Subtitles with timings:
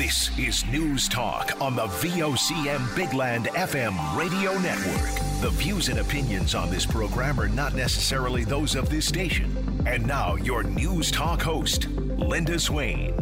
[0.00, 5.10] This is News Talk on the VOCM Bigland FM radio network.
[5.42, 9.54] The views and opinions on this program are not necessarily those of this station.
[9.84, 13.14] And now, your News Talk host, Linda Swain.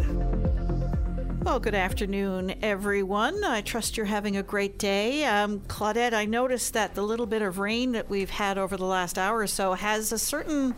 [1.42, 3.42] Well, good afternoon, everyone.
[3.42, 5.24] I trust you're having a great day.
[5.24, 8.84] Um, Claudette, I noticed that the little bit of rain that we've had over the
[8.84, 10.76] last hour or so has a certain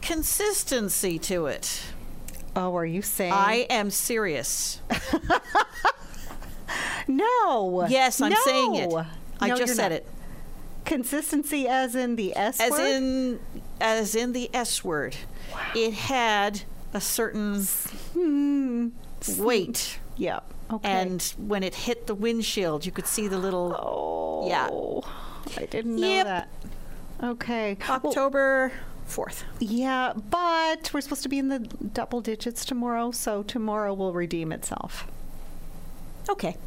[0.00, 1.82] consistency to it.
[2.54, 3.32] Oh, are you saying?
[3.32, 4.80] I am serious.
[7.08, 7.86] no.
[7.88, 8.38] Yes, I'm no.
[8.44, 8.92] saying it.
[9.40, 9.92] I No, just said not.
[9.92, 10.06] it.
[10.84, 12.80] Consistency as in the S As word?
[12.80, 13.40] in
[13.80, 15.16] as in the S word.
[15.74, 18.88] It had a certain hmm,
[19.38, 19.98] weight.
[20.16, 20.40] Yeah.
[20.70, 20.88] Okay.
[20.88, 24.48] And when it hit the windshield, you could see the little oh.
[24.48, 25.62] yeah.
[25.62, 26.26] I didn't know Yep.
[26.26, 26.48] that.
[27.22, 27.76] Okay.
[27.88, 28.12] Well,
[29.08, 29.42] 4th.
[29.60, 34.52] yeah, but we're supposed to be in the double digits tomorrow, so tomorrow will redeem
[34.52, 35.06] itself.
[36.28, 36.56] Okay.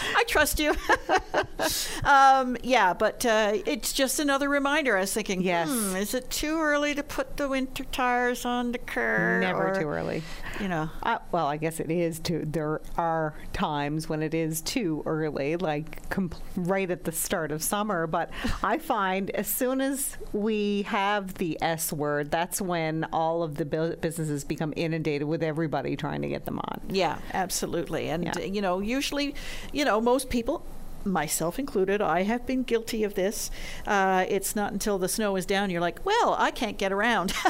[0.16, 0.74] I trust you.
[2.04, 4.96] um, yeah, but uh, it's just another reminder.
[4.96, 5.68] I was thinking, Yes.
[5.68, 9.40] hmm, is it too early to put the winter tires on the car?
[9.40, 10.22] Never or, too early.
[10.60, 12.44] You know, Uh, well, I guess it is too.
[12.46, 17.62] There are times when it is too early, like com- right at the start of
[17.62, 18.06] summer.
[18.06, 18.30] But
[18.62, 23.64] I find as soon as we have the S word, that's when all of the
[23.64, 26.80] bu- businesses become inundated with everybody trying to get them on.
[26.88, 28.08] yeah, absolutely.
[28.10, 28.38] And, Yeah.
[28.44, 29.34] you know, usually,
[29.72, 30.64] you know, most people.
[31.04, 33.50] Myself included, I have been guilty of this.
[33.88, 37.34] Uh, it's not until the snow is down you're like, well, I can't get around.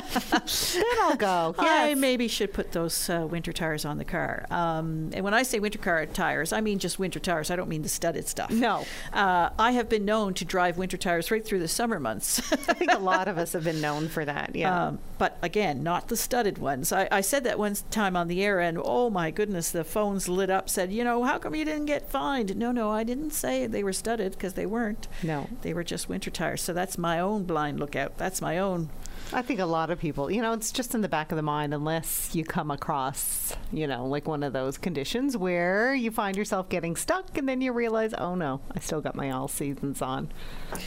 [0.73, 1.55] Then I'll go.
[1.59, 4.47] I maybe should put those uh, winter tires on the car.
[4.51, 7.51] Um, and when I say winter car tires, I mean just winter tires.
[7.51, 8.51] I don't mean the studded stuff.
[8.51, 8.87] No.
[9.13, 12.41] Uh, I have been known to drive winter tires right through the summer months.
[12.53, 14.57] I think a lot of us have been known for that.
[14.57, 14.87] Yeah.
[14.87, 16.93] Um, but again, not the studded ones.
[16.93, 20.29] I, I said that one time on the air, and oh my goodness, the phones
[20.29, 20.69] lit up.
[20.69, 22.57] Said, you know, how come you didn't get fined?
[22.57, 25.07] No, no, I didn't say they were studded because they weren't.
[25.23, 25.49] No.
[25.61, 26.61] they were just winter tires.
[26.61, 28.19] So that's my own blind lookout.
[28.19, 28.91] That's my own.
[29.33, 31.43] I think a lot of people, you know, it's just in the back of the
[31.43, 36.37] mind unless you come across, you know, like one of those conditions where you find
[36.37, 40.03] yourself getting stuck and then you realize, oh no, I still got my all seasons
[40.03, 40.33] on.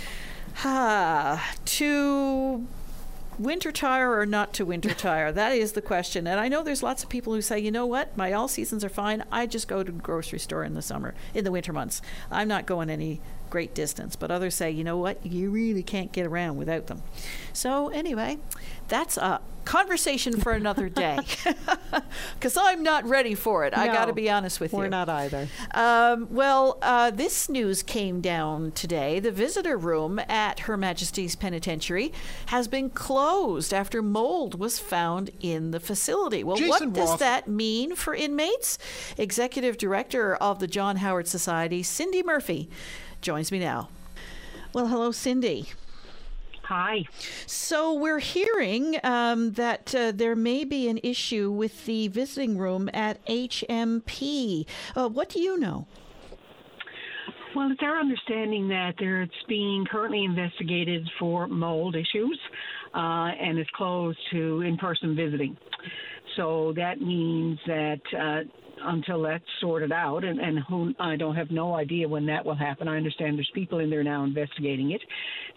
[0.63, 2.65] Ah, to
[3.39, 5.31] winter tire or not to winter tire?
[5.31, 6.27] That is the question.
[6.27, 8.83] And I know there's lots of people who say, you know what, my all seasons
[8.83, 9.23] are fine.
[9.31, 12.01] I just go to the grocery store in the summer, in the winter months.
[12.31, 13.21] I'm not going any
[13.55, 14.17] great distance.
[14.17, 17.01] But others say, you know what, you really can't get around without them.
[17.53, 18.37] So anyway,
[18.89, 21.19] that's a conversation for another day.
[22.33, 23.75] Because I'm not ready for it.
[23.75, 24.79] I got to be honest with you.
[24.79, 25.47] We're not either.
[25.73, 29.19] Um, well, uh, this news came down today.
[29.19, 32.13] The visitor room at Her Majesty's Penitentiary
[32.47, 36.43] has been closed after mold was found in the facility.
[36.43, 38.77] Well, Jason what does Roth- that mean for inmates?
[39.17, 42.69] Executive Director of the John Howard Society, Cindy Murphy,
[43.25, 43.89] joins me now.
[44.71, 45.71] Well, hello, Cindy.
[46.63, 47.05] Hi.
[47.47, 52.87] So we're hearing um, that uh, there may be an issue with the visiting room
[52.93, 54.67] at HMP.
[54.95, 55.87] Uh, what do you know?
[57.55, 62.39] Well, it's our understanding that there, it's being currently investigated for mold issues
[62.93, 65.57] uh, and is closed to in person visiting.
[66.35, 71.51] So that means that uh, until that's sorted out, and, and who, I don't have
[71.51, 72.87] no idea when that will happen.
[72.87, 75.01] I understand there's people in there now investigating it.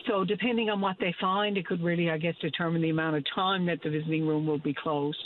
[0.07, 3.25] So depending on what they find, it could really, I guess, determine the amount of
[3.35, 5.19] time that the visiting room will be closed.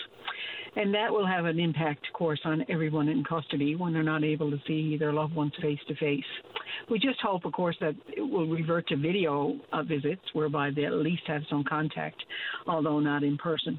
[0.75, 4.25] And that will have an impact, of course, on everyone in custody when they're not
[4.25, 6.25] able to see their loved ones face to face.
[6.91, 10.87] We just hope, of course, that it will revert to video uh, visits whereby they
[10.87, 12.23] at least have some contact,
[12.67, 13.79] although not in person.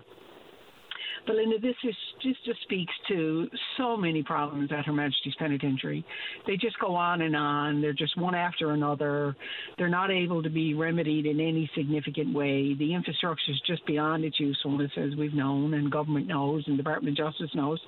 [1.25, 3.47] But Linda, this is just, just speaks to
[3.77, 6.05] so many problems at Her Majesty's Penitentiary.
[6.45, 7.81] They just go on and on.
[7.81, 9.35] They're just one after another.
[9.77, 12.73] They're not able to be remedied in any significant way.
[12.73, 17.17] The infrastructure is just beyond its usefulness, as we've known, and government knows, and Department
[17.17, 17.79] of Justice knows.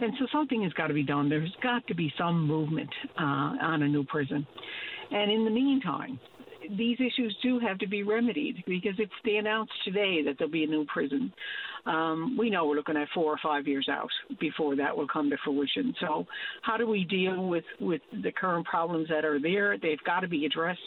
[0.00, 1.28] And so something has got to be done.
[1.28, 3.22] There's got to be some movement uh,
[3.62, 4.46] on a new prison.
[5.12, 6.18] And in the meantime,
[6.76, 10.64] these issues do have to be remedied because if they announce today that there'll be
[10.64, 11.32] a new prison,
[11.86, 14.10] um, we know we're looking at four or five years out
[14.40, 15.94] before that will come to fruition.
[16.00, 16.26] So,
[16.62, 19.76] how do we deal with with the current problems that are there?
[19.78, 20.80] They've got to be addressed,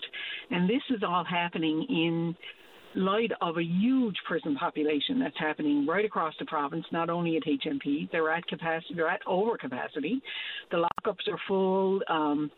[0.52, 2.36] and this is all happening in
[2.96, 7.44] light of a huge prison population that's happening right across the province, not only at
[7.44, 10.22] HMP, they're at capacity, they're at overcapacity.
[10.72, 12.02] The lockups are full.
[12.10, 12.50] Um,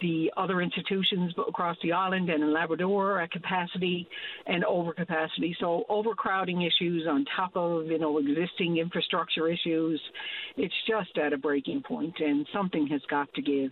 [0.00, 4.08] the other institutions across the island and in Labrador are at capacity
[4.46, 5.54] and overcapacity.
[5.58, 10.00] So overcrowding issues on top of you know existing infrastructure issues,
[10.56, 13.70] it's just at a breaking point, and something has got to give.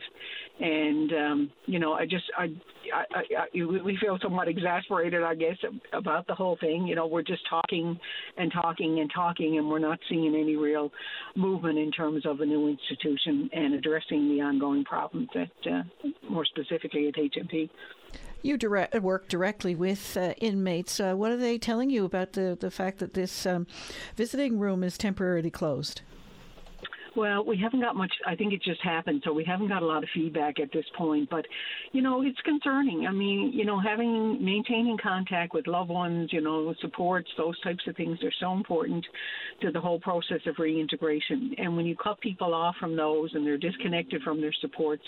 [0.60, 2.48] And um, you know, I just I,
[2.94, 5.56] I, I we feel somewhat exasperated, I guess,
[5.92, 6.87] about the whole thing.
[6.87, 7.99] You know, we're just talking
[8.37, 10.90] and talking and talking, and we're not seeing any real
[11.37, 15.82] movement in terms of a new institution and addressing the ongoing problems that, uh,
[16.28, 17.70] more specifically, at HMP.
[18.43, 21.00] You direct, work directly with uh, inmates.
[21.00, 23.66] Uh, what are they telling you about the, the fact that this um,
[24.16, 26.02] visiting room is temporarily closed?
[27.16, 28.12] Well, we haven't got much.
[28.26, 30.84] I think it just happened, so we haven't got a lot of feedback at this
[30.96, 31.28] point.
[31.31, 31.44] But,
[31.93, 33.06] you know, it's concerning.
[33.06, 37.82] I mean, you know, having maintaining contact with loved ones, you know, supports, those types
[37.87, 39.05] of things are so important
[39.62, 41.55] to the whole process of reintegration.
[41.58, 45.02] And when you cut people off from those and they're disconnected from their supports,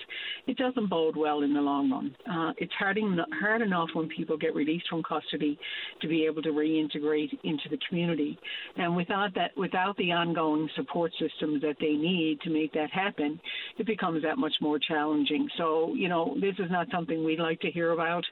[0.47, 2.17] it doesn't bode well in the long run.
[2.31, 2.99] Uh, it's hard,
[3.41, 5.59] hard enough when people get released from custody
[6.01, 8.39] to be able to reintegrate into the community.
[8.77, 13.41] And without that, without the ongoing support systems that they need to make that happen,
[13.79, 15.49] it becomes that much more challenging.
[15.57, 18.25] So, you know, this is not something we'd like to hear about.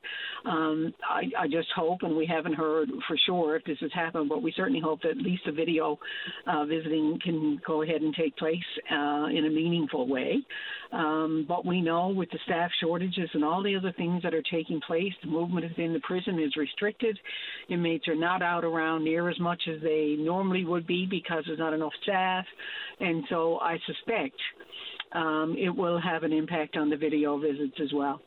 [0.45, 4.29] Um, I, I just hope, and we haven't heard for sure if this has happened,
[4.29, 5.99] but we certainly hope that at least the video
[6.47, 8.59] uh, visiting can go ahead and take place
[8.91, 10.39] uh, in a meaningful way.
[10.93, 14.43] Um, but we know with the staff shortages and all the other things that are
[14.51, 17.19] taking place, the movement within the prison is restricted.
[17.69, 21.59] Inmates are not out around near as much as they normally would be because there's
[21.59, 22.45] not enough staff.
[23.01, 24.37] And so I suspect
[25.13, 28.21] um, it will have an impact on the video visits as well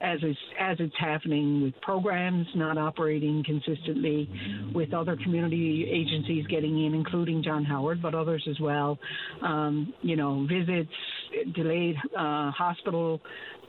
[0.00, 4.28] as is, as it's happening with programs not operating consistently,
[4.74, 8.98] with other community agencies getting in, including John Howard, but others as well.
[9.42, 10.90] Um, you know, visits,
[11.54, 13.20] delayed uh, hospital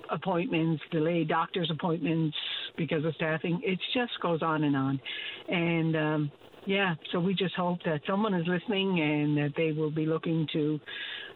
[0.09, 2.35] appointments, delayed doctor's appointments
[2.77, 3.59] because of staffing.
[3.63, 5.01] It just goes on and on,
[5.49, 6.31] and um,
[6.65, 10.47] yeah, so we just hope that someone is listening and that they will be looking
[10.53, 10.79] to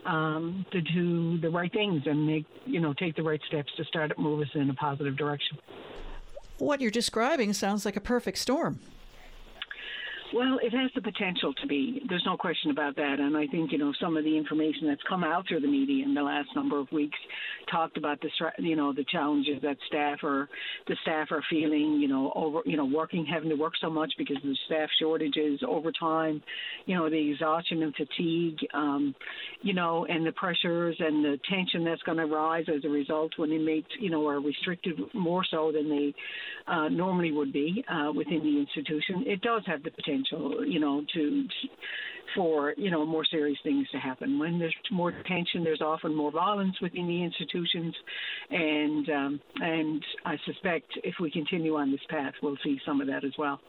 [0.06, 3.84] um, to do the right things and make you know take the right steps to
[3.86, 5.58] start move us in a positive direction.
[6.58, 8.80] What you're describing sounds like a perfect storm.
[10.36, 12.02] Well, it has the potential to be.
[12.10, 13.22] There's no question about that.
[13.22, 16.04] And I think, you know, some of the information that's come out through the media
[16.04, 17.18] in the last number of weeks
[17.72, 18.28] talked about the,
[18.58, 20.50] you know, the challenges that staff are,
[20.90, 24.12] the staff are feeling, you know, over, you know, working, having to work so much
[24.18, 26.44] because of the staff shortages, overtime,
[26.86, 29.16] you know, the exhaustion and fatigue, um,
[29.62, 33.32] you know, and the pressures and the tension that's going to rise as a result
[33.38, 36.14] when inmates, you know, are restricted more so than they
[36.68, 39.24] uh, normally would be uh, within the institution.
[39.26, 41.48] It does have the potential potential, you know, to
[42.36, 44.40] for you know more serious things to happen.
[44.40, 47.96] When there's more tension, there's often more violence within the institutions,
[48.50, 53.08] and um, and I suspect if we continue on this path, we'll see some of
[53.08, 53.60] that as well.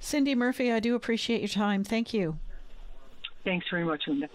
[0.00, 1.82] Cindy Murphy, I do appreciate your time.
[1.82, 2.38] Thank you.
[3.44, 4.28] Thanks very much, Linda.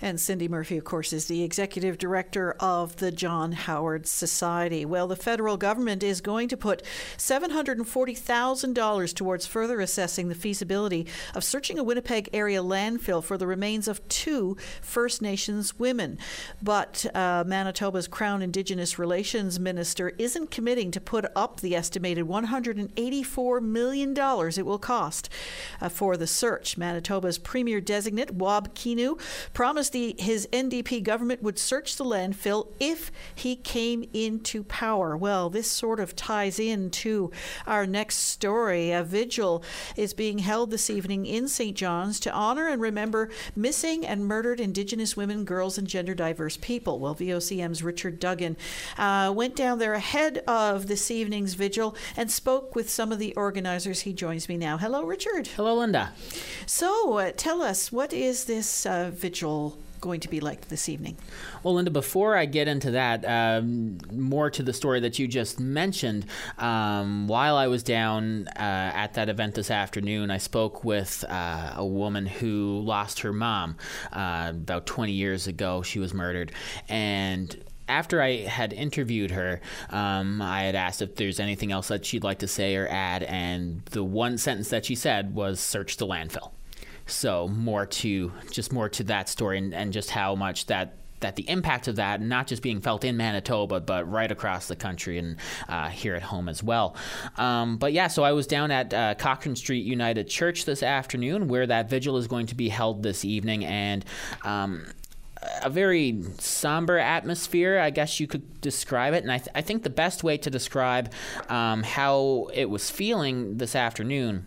[0.00, 4.84] And Cindy Murphy, of course, is the executive director of the John Howard Society.
[4.84, 6.82] Well, the federal government is going to put
[7.16, 13.88] $740,000 towards further assessing the feasibility of searching a Winnipeg area landfill for the remains
[13.88, 16.18] of two First Nations women.
[16.62, 23.62] But uh, Manitoba's Crown Indigenous Relations Minister isn't committing to put up the estimated $184
[23.62, 24.10] million
[24.58, 25.28] it will cost
[25.80, 26.76] uh, for the search.
[26.76, 29.18] Manitoba's Premier designate, Wab Kinew,
[29.52, 35.16] promised the, his NDP government would search the landfill if he came into power.
[35.16, 37.30] Well, this sort of ties into
[37.66, 38.90] our next story.
[38.90, 39.62] A vigil
[39.96, 41.76] is being held this evening in St.
[41.76, 46.98] John's to honor and remember missing and murdered Indigenous women, girls, and gender diverse people.
[46.98, 48.56] Well, VOCM's Richard Duggan
[48.98, 53.34] uh, went down there ahead of this evening's vigil and spoke with some of the
[53.34, 54.00] organizers.
[54.00, 54.78] He joins me now.
[54.78, 55.46] Hello, Richard.
[55.48, 56.12] Hello, Linda.
[56.66, 59.59] So, uh, tell us, what is this uh, vigil
[60.00, 61.16] going to be like this evening?
[61.62, 65.60] Well, Linda, before I get into that, um, more to the story that you just
[65.60, 66.26] mentioned,
[66.58, 71.74] um, while I was down uh, at that event this afternoon, I spoke with uh,
[71.76, 73.76] a woman who lost her mom
[74.12, 75.82] uh, about 20 years ago.
[75.82, 76.52] She was murdered.
[76.88, 82.06] And after I had interviewed her, um, I had asked if there's anything else that
[82.06, 85.96] she'd like to say or add, and the one sentence that she said was search
[85.96, 86.52] the landfill.
[87.10, 91.36] So more to just more to that story and, and just how much that that
[91.36, 95.18] the impact of that not just being felt in Manitoba, but right across the country
[95.18, 95.36] and
[95.68, 96.96] uh, here at home as well.
[97.36, 101.48] Um, but yeah, so I was down at uh, Cochrane Street United Church this afternoon,
[101.48, 104.04] where that vigil is going to be held this evening, and.
[104.44, 104.86] Um,
[105.62, 109.22] a very somber atmosphere, I guess you could describe it.
[109.22, 111.10] And I, th- I think the best way to describe
[111.48, 114.44] um, how it was feeling this afternoon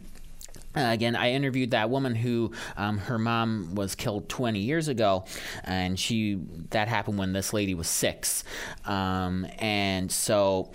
[0.76, 5.26] uh, again, I interviewed that woman who um, her mom was killed 20 years ago,
[5.64, 6.40] and she
[6.72, 8.44] that happened when this lady was six,
[8.86, 10.72] um, and so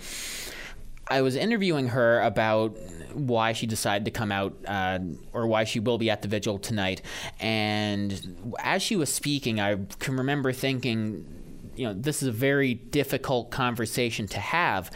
[1.07, 2.77] I was interviewing her about
[3.13, 4.99] why she decided to come out uh,
[5.33, 7.01] or why she will be at the vigil tonight,
[7.41, 11.25] and as she was speaking, I can remember thinking,
[11.75, 14.91] you know, this is a very difficult conversation to have,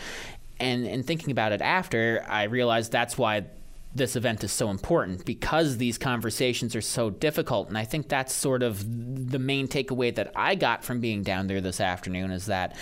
[0.61, 3.47] and and thinking about it after, I realized that's why
[3.95, 7.67] this event is so important because these conversations are so difficult.
[7.67, 8.83] And I think that's sort of
[9.31, 12.75] the main takeaway that I got from being down there this afternoon is that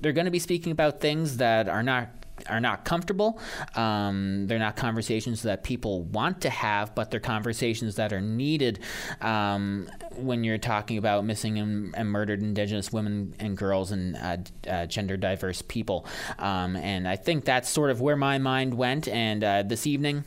[0.00, 2.10] they're going to be speaking about things that are not
[2.48, 3.40] are not comfortable.
[3.74, 8.80] Um, they're not conversations that people want to have, but they're conversations that are needed
[9.22, 14.36] um, when you're talking about missing and, and, murdered Indigenous women and girls and uh,
[14.68, 16.06] uh, gender diverse people.
[16.38, 19.08] Um, and I think that's sort of where my mind went.
[19.08, 20.24] And uh, this evening,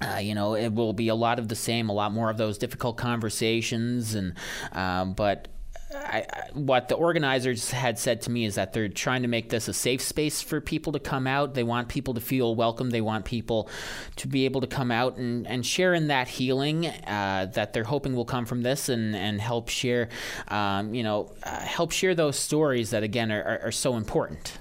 [0.00, 2.36] uh, you know, it will be a lot of the same, a lot more of
[2.36, 4.34] those difficult conversations, and
[4.72, 5.48] um, but
[5.94, 9.50] I, I, what the organizers had said to me is that they're trying to make
[9.50, 11.54] this a safe space for people to come out.
[11.54, 12.90] They want people to feel welcome.
[12.90, 13.68] They want people
[14.16, 17.84] to be able to come out and, and share in that healing uh, that they're
[17.84, 20.08] hoping will come from this and, and help share,
[20.48, 24.58] um, you know, uh, help share those stories that, again, are, are, are so important.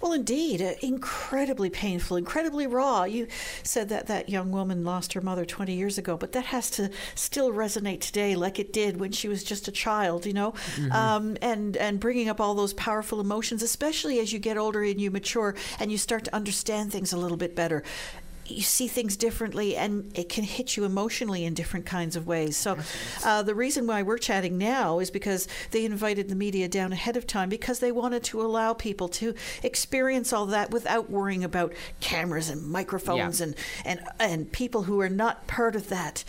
[0.00, 3.04] Well, indeed, uh, incredibly painful, incredibly raw.
[3.04, 3.26] You
[3.62, 6.90] said that that young woman lost her mother 20 years ago, but that has to
[7.14, 10.52] still resonate today like it did when she was just a child, you know?
[10.52, 10.92] Mm-hmm.
[10.92, 15.00] Um, and, and bringing up all those powerful emotions, especially as you get older and
[15.00, 17.82] you mature and you start to understand things a little bit better
[18.50, 22.56] you see things differently and it can hit you emotionally in different kinds of ways.
[22.56, 22.78] So,
[23.24, 27.16] uh, the reason why we're chatting now is because they invited the media down ahead
[27.16, 31.72] of time because they wanted to allow people to experience all that without worrying about
[32.00, 33.46] cameras and microphones yeah.
[33.46, 33.54] and,
[33.84, 36.24] and, and people who are not part of that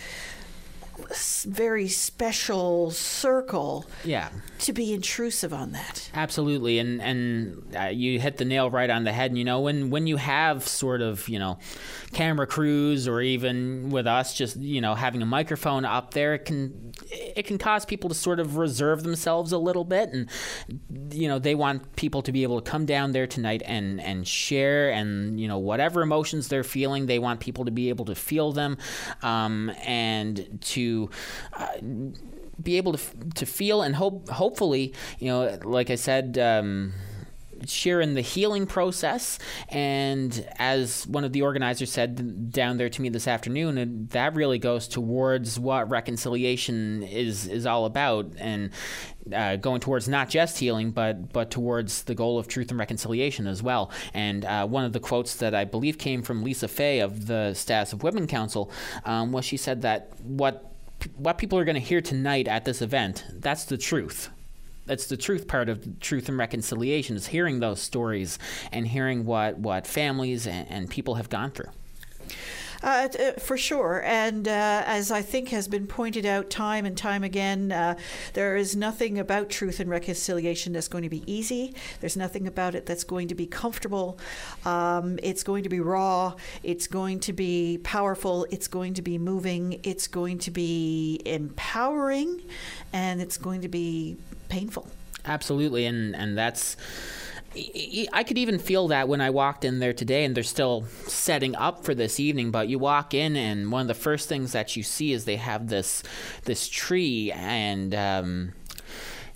[1.47, 4.29] very special circle yeah.
[4.59, 6.09] to be intrusive on that.
[6.13, 9.61] Absolutely and and uh, you hit the nail right on the head and you know
[9.61, 11.57] when when you have sort of you know
[12.11, 16.45] camera crews or even with us just you know having a microphone up there it
[16.45, 20.29] can it can cause people to sort of reserve themselves a little bit and
[21.11, 24.27] you know they want people to be able to come down there tonight and and
[24.27, 28.15] share and you know whatever emotions they're feeling they want people to be able to
[28.15, 28.77] feel them
[29.21, 30.90] um, and to
[31.53, 31.67] uh,
[32.61, 32.99] be able to
[33.35, 36.93] to feel and hope hopefully you know like I said um,
[37.67, 39.39] share in the healing process.
[39.69, 44.59] And as one of the organizers said down there to me this afternoon, that really
[44.59, 48.71] goes towards what reconciliation is is all about, and
[49.33, 53.47] uh, going towards not just healing, but but towards the goal of truth and reconciliation
[53.47, 53.91] as well.
[54.13, 57.53] And uh, one of the quotes that I believe came from Lisa Fay of the
[57.53, 58.71] Status of Women Council
[59.05, 60.70] um, was she said that what
[61.17, 64.29] what people are going to hear tonight at this event that's the truth
[64.85, 68.39] that's the truth part of truth and reconciliation is hearing those stories
[68.71, 71.69] and hearing what what families and, and people have gone through.
[72.83, 74.01] Uh, uh, for sure.
[74.05, 77.95] And uh, as I think has been pointed out time and time again, uh,
[78.33, 81.75] there is nothing about truth and reconciliation that's going to be easy.
[81.99, 84.17] There's nothing about it that's going to be comfortable.
[84.65, 86.33] Um, it's going to be raw.
[86.63, 88.47] It's going to be powerful.
[88.49, 89.79] It's going to be moving.
[89.83, 92.41] It's going to be empowering.
[92.93, 94.17] And it's going to be
[94.49, 94.87] painful.
[95.25, 95.85] Absolutely.
[95.85, 96.77] And, and that's
[97.53, 101.55] I could even feel that when I walked in there today, and they're still setting
[101.55, 102.51] up for this evening.
[102.51, 105.35] But you walk in, and one of the first things that you see is they
[105.35, 106.01] have this
[106.45, 108.53] this tree, and um,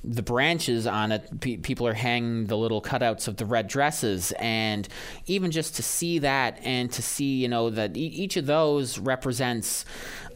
[0.02, 1.42] the branches on it.
[1.42, 4.88] people are hanging the little cutouts of the red dresses, and
[5.26, 9.84] even just to see that, and to see you know that each of those represents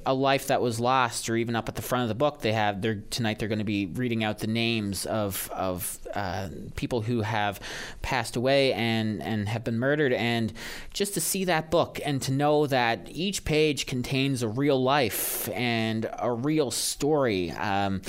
[0.06, 2.54] a life that was lost, or even up at the front of the book, they
[2.54, 7.02] have they're tonight they're going to be reading out the names of of uh, people
[7.02, 7.60] who have
[8.02, 10.54] passed away and and have been murdered, and
[10.94, 15.50] just to see that book and to know that each page contains a real life
[15.50, 17.52] and a real story.
[17.52, 18.02] Um,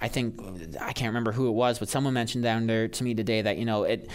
[0.00, 0.40] I think
[0.80, 3.58] I can't remember who it was, but someone mentioned down there to me today that
[3.58, 4.08] you know it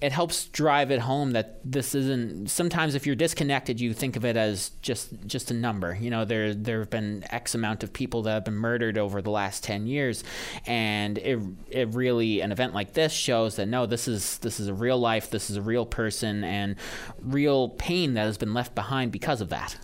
[0.00, 4.24] it helps drive it home that this isn't sometimes if you're disconnected you think of
[4.24, 7.92] it as just just a number you know there there have been x amount of
[7.92, 10.22] people that have been murdered over the last 10 years
[10.66, 11.38] and it
[11.70, 14.98] it really an event like this shows that no this is this is a real
[14.98, 16.76] life this is a real person and
[17.20, 19.76] real pain that has been left behind because of that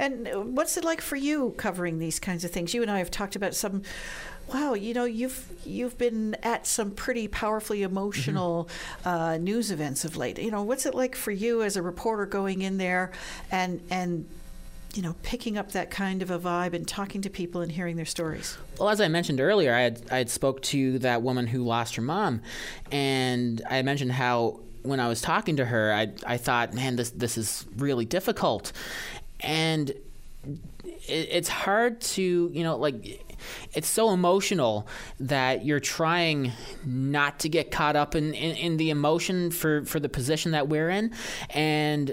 [0.00, 2.72] and what's it like for you covering these kinds of things?
[2.72, 3.82] You and I have talked about some.
[4.52, 8.68] Wow, you know you've you've been at some pretty powerfully emotional
[9.04, 9.08] mm-hmm.
[9.08, 10.38] uh, news events of late.
[10.38, 13.12] You know, what's it like for you as a reporter going in there
[13.50, 14.26] and and
[14.94, 17.96] you know, picking up that kind of a vibe and talking to people and hearing
[17.96, 18.58] their stories?
[18.78, 21.96] Well, as I mentioned earlier, I had I had spoke to that woman who lost
[21.96, 22.42] her mom,
[22.90, 27.10] and I mentioned how when I was talking to her, I I thought, man, this
[27.10, 28.72] this is really difficult,
[29.40, 29.98] and it,
[31.08, 33.24] it's hard to you know like
[33.74, 34.86] it's so emotional
[35.18, 36.52] that you're trying
[36.84, 40.68] not to get caught up in, in, in, the emotion for, for the position that
[40.68, 41.12] we're in
[41.50, 42.12] and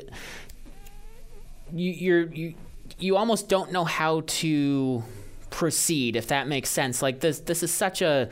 [1.73, 2.53] you you're you
[2.97, 5.03] you almost don't know how to
[5.49, 8.29] proceed if that makes sense like this this is such a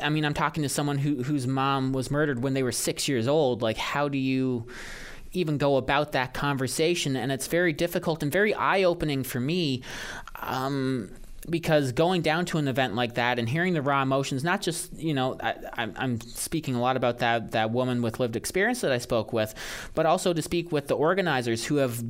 [0.00, 3.08] I mean I'm talking to someone who whose mom was murdered when they were 6
[3.08, 4.66] years old like how do you
[5.32, 7.16] even go about that conversation.
[7.16, 9.82] And it's very difficult and very eye opening for me.
[10.36, 11.10] Um,
[11.50, 14.96] because going down to an event like that and hearing the raw emotions, not just
[14.96, 15.56] you know, I,
[15.96, 19.54] am speaking a lot about that that woman with lived experience that I spoke with,
[19.94, 22.02] but also to speak with the organizers who have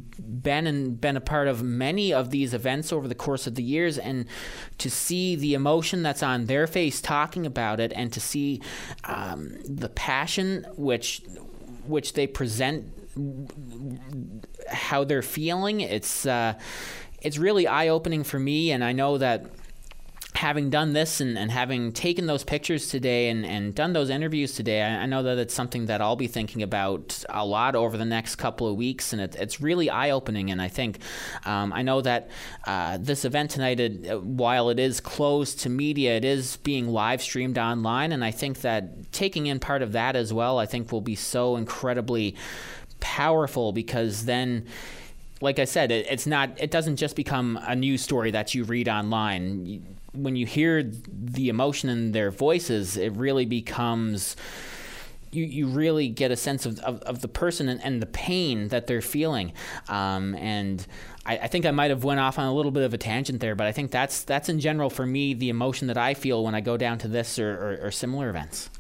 [0.42, 3.62] been and been a part of many of these events over the course of the
[3.62, 4.26] years, and
[4.78, 8.61] to see the emotion that's on their face talking about it, and to see
[9.04, 11.23] um, the passion which
[11.87, 12.92] which they present
[14.68, 15.80] how they're feeling.
[15.80, 16.54] It's uh,
[17.20, 19.46] it's really eye opening for me, and I know that
[20.40, 24.54] having done this and, and having taken those pictures today and, and done those interviews
[24.54, 27.98] today, I, I, know that it's something that I'll be thinking about a lot over
[27.98, 30.50] the next couple of weeks, and it, it's really eye opening.
[30.50, 31.00] And I think
[31.44, 32.30] um, I know that
[32.66, 37.20] uh, this event tonight, it, while it is closed to media, it is being live
[37.20, 40.90] streamed online, and I think that taking in part of that as well, I think
[40.90, 42.34] will be so incredibly
[43.00, 44.66] powerful because then
[45.40, 46.50] like I said, it, it's not.
[46.59, 49.97] It doesn't just become a news story that you read online.
[50.12, 54.37] When you hear the emotion in their voices, it really becomes.
[55.32, 58.66] You, you really get a sense of, of, of the person and, and, the pain
[58.70, 59.52] that they're feeling.
[59.88, 60.85] Um, and
[61.25, 63.38] I, I, think I might have went off on a little bit of a tangent
[63.38, 66.42] there, but I think that's that's in general for me the emotion that I feel
[66.42, 68.70] when I go down to this or, or, or similar events.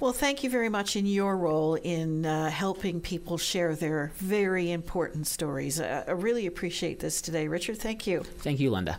[0.00, 4.70] Well, thank you very much in your role in uh, helping people share their very
[4.70, 5.78] important stories.
[5.78, 7.48] Uh, I really appreciate this today.
[7.48, 8.22] Richard, thank you.
[8.22, 8.98] Thank you, Linda.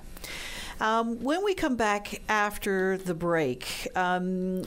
[0.80, 4.64] Um, when we come back after the break, um,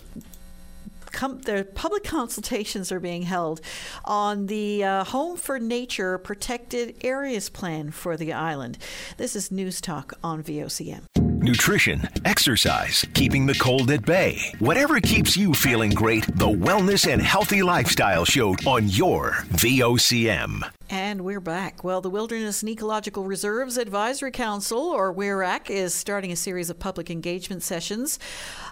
[1.12, 3.60] Com- the public consultations are being held
[4.04, 8.78] on the uh, Home for Nature Protected Areas Plan for the island.
[9.16, 14.40] This is News Talk on VOCM nutrition, exercise, keeping the cold at bay.
[14.59, 20.68] Whatever keeps you feeling great, the Wellness and Healthy Lifestyle Show on your VOCM.
[20.90, 21.83] And we're back.
[21.83, 26.78] Well, the Wilderness and Ecological Reserves Advisory Council, or WERAC, is starting a series of
[26.78, 28.18] public engagement sessions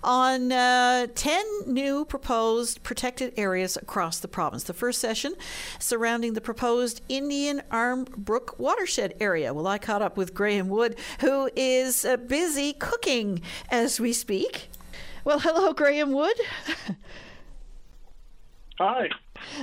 [0.05, 4.65] on uh, 10 new proposed protected areas across the province.
[4.65, 5.35] The first session
[5.79, 9.53] surrounding the proposed Indian Arm Brook watershed area.
[9.55, 14.69] Well, I caught up with Graham Wood, who is uh, busy cooking as we speak.
[15.25, 16.37] Well, hello, Graham Wood.
[18.79, 19.09] Hi.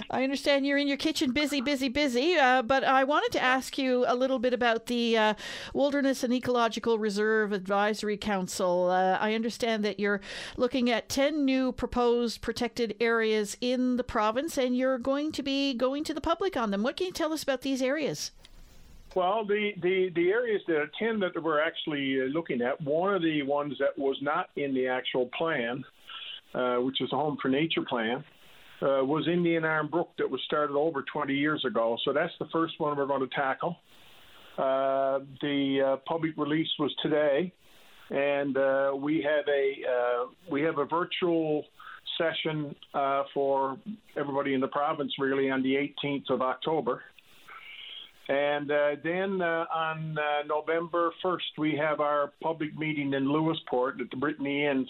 [0.09, 2.35] I understand you're in your kitchen, busy, busy, busy.
[2.35, 5.33] Uh, but I wanted to ask you a little bit about the uh,
[5.73, 8.89] Wilderness and Ecological Reserve Advisory Council.
[8.89, 10.21] Uh, I understand that you're
[10.57, 15.73] looking at 10 new proposed protected areas in the province, and you're going to be
[15.73, 16.83] going to the public on them.
[16.83, 18.31] What can you tell us about these areas?
[19.15, 23.23] Well, the, the, the areas, the 10 that we're actually uh, looking at, one of
[23.23, 25.83] the ones that was not in the actual plan,
[26.53, 28.23] uh, which is a Home for Nature plan,
[28.81, 31.97] uh, was Indian Arm Brook that was started over 20 years ago.
[32.05, 33.77] So that's the first one we're going to tackle.
[34.57, 37.51] Uh, the uh, public release was today,
[38.11, 41.63] and uh, we have a we have a virtual
[42.17, 42.75] session
[43.33, 43.77] for
[44.17, 47.01] everybody in the province really on the 18th of October.
[48.29, 48.69] And
[49.03, 50.15] then on
[50.47, 54.89] November 1st, we have our public meeting in Lewisporte at the Brittany Inns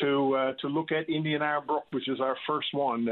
[0.00, 3.06] to uh, to look at Indian Arm Brook, which is our first one.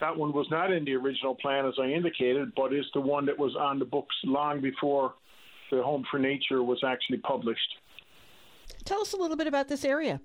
[0.00, 3.26] That one was not in the original plan, as I indicated, but is the one
[3.26, 5.14] that was on the books long before
[5.70, 7.76] the Home for Nature was actually published.
[8.84, 10.20] Tell us a little bit about this area.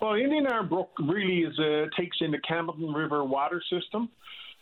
[0.00, 4.10] Well, Indian Arm Brook really is uh, takes in the Campbellton River water system.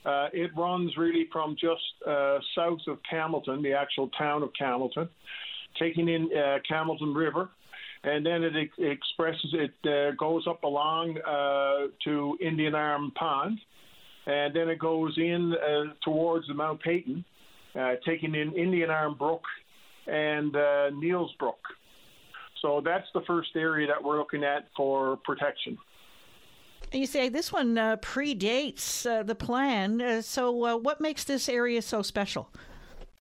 [0.05, 5.09] Uh, it runs really from just uh, south of Campbellton, the actual town of Campbellton,
[5.79, 7.49] taking in uh, Campbellton River,
[8.03, 13.59] and then it, it expresses it uh, goes up along uh, to Indian Arm Pond,
[14.27, 17.25] and then it goes in uh, towards the Mount Peyton,
[18.07, 19.43] taking in Indian Arm Brook
[20.07, 20.53] and
[21.01, 21.59] Neils Brook.
[22.61, 25.77] So that's the first area that we're looking at for protection.
[26.95, 30.01] You say this one uh, predates uh, the plan.
[30.01, 32.49] Uh, so, uh, what makes this area so special?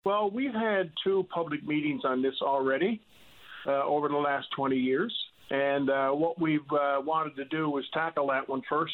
[0.03, 2.99] Well, we've had two public meetings on this already
[3.67, 5.13] uh, over the last 20 years.
[5.51, 8.93] And uh, what we've wanted to do was tackle that one first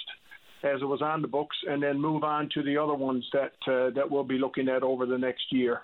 [0.63, 3.53] as it was on the books and then move on to the other ones that,
[3.67, 5.81] that we'll be looking at over the next year.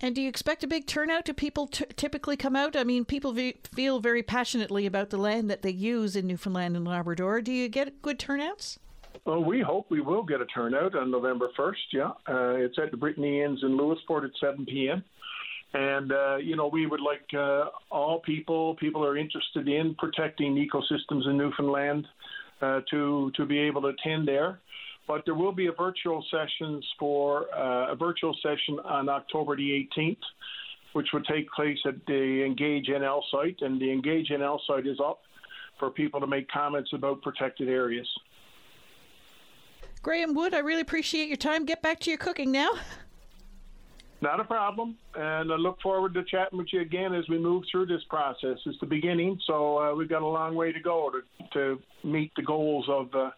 [0.00, 1.26] And do you expect a big turnout?
[1.26, 2.74] Do people t- typically come out?
[2.74, 6.76] I mean, people v- feel very passionately about the land that they use in Newfoundland
[6.76, 7.42] and Labrador.
[7.42, 8.78] Do you get good turnouts?
[9.26, 12.10] Well, we hope we will get a turnout on November 1st, yeah.
[12.26, 15.04] Uh, it's at the Brittany Inns in Lewisporte at 7 p.m.
[15.74, 20.54] And, uh, you know, we would like uh, all people, people are interested in protecting
[20.56, 22.08] ecosystems in Newfoundland
[22.62, 24.58] uh, to, to be able to attend there
[25.10, 29.88] but there will be a virtual sessions for uh, a virtual session on October the
[29.98, 30.22] 18th,
[30.92, 35.00] which would take place at the Engage NL site, and the Engage NL site is
[35.04, 35.22] up
[35.80, 38.08] for people to make comments about protected areas.
[40.00, 41.64] Graham Wood, I really appreciate your time.
[41.64, 42.70] Get back to your cooking now.
[44.20, 47.64] Not a problem, and I look forward to chatting with you again as we move
[47.68, 48.58] through this process.
[48.64, 52.30] It's the beginning, so uh, we've got a long way to go to, to meet
[52.36, 53.30] the goals of uh,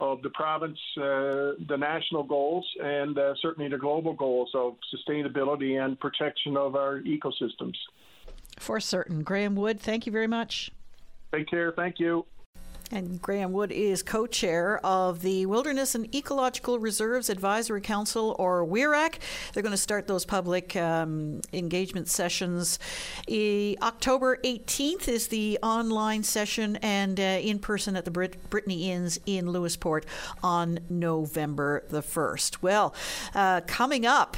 [0.00, 5.82] of the province, uh, the national goals, and uh, certainly the global goals of sustainability
[5.82, 7.76] and protection of our ecosystems.
[8.58, 9.22] For certain.
[9.22, 10.70] Graham Wood, thank you very much.
[11.32, 11.72] Take care.
[11.72, 12.26] Thank you.
[12.90, 18.64] And Graham Wood is co chair of the Wilderness and Ecological Reserves Advisory Council, or
[18.64, 19.18] WERAC.
[19.52, 22.78] They're going to start those public um, engagement sessions.
[23.26, 28.90] E- October 18th is the online session, and uh, in person at the Brit- Brittany
[28.92, 30.04] Inns in Lewisporte
[30.42, 32.58] on November the 1st.
[32.60, 32.94] Well,
[33.34, 34.36] uh, coming up,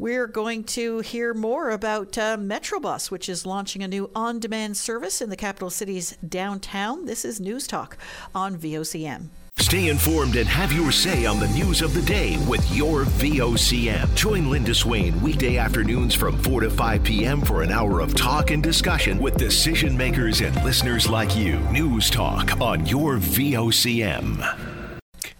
[0.00, 4.76] we're going to hear more about uh, Metrobus, which is launching a new on demand
[4.76, 7.06] service in the capital city's downtown.
[7.06, 7.83] This is News Talk
[8.34, 9.28] on VOCM.
[9.58, 14.14] Stay informed and have your say on the news of the day with your VOCM.
[14.14, 17.40] Join Linda Swain weekday afternoons from 4 to 5 p.m.
[17.40, 21.58] for an hour of talk and discussion with decision makers and listeners like you.
[21.70, 24.73] News Talk on your VOCM.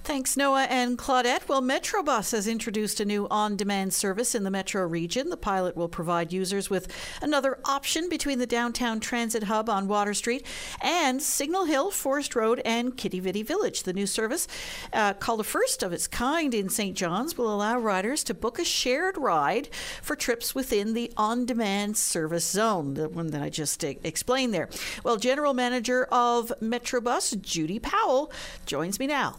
[0.04, 1.48] Thanks, Noah and Claudette.
[1.48, 5.30] Well, Metrobus has introduced a new on demand service in the metro region.
[5.30, 10.12] The pilot will provide users with another option between the downtown transit hub on Water
[10.12, 10.44] Street
[10.82, 13.84] and Signal Hill, Forest Road, and Quidi-Vidi Village.
[13.84, 14.46] The new service,
[14.92, 16.94] uh, called the first of its kind in St.
[16.94, 19.70] John's, will allow riders to book a shared ride
[20.02, 24.52] for trips within the on demand service zone, the one that I just uh, explained
[24.52, 24.68] there.
[25.02, 28.30] Well, General Manager of Metrobus, Judy Powell,
[28.66, 29.36] joins me now.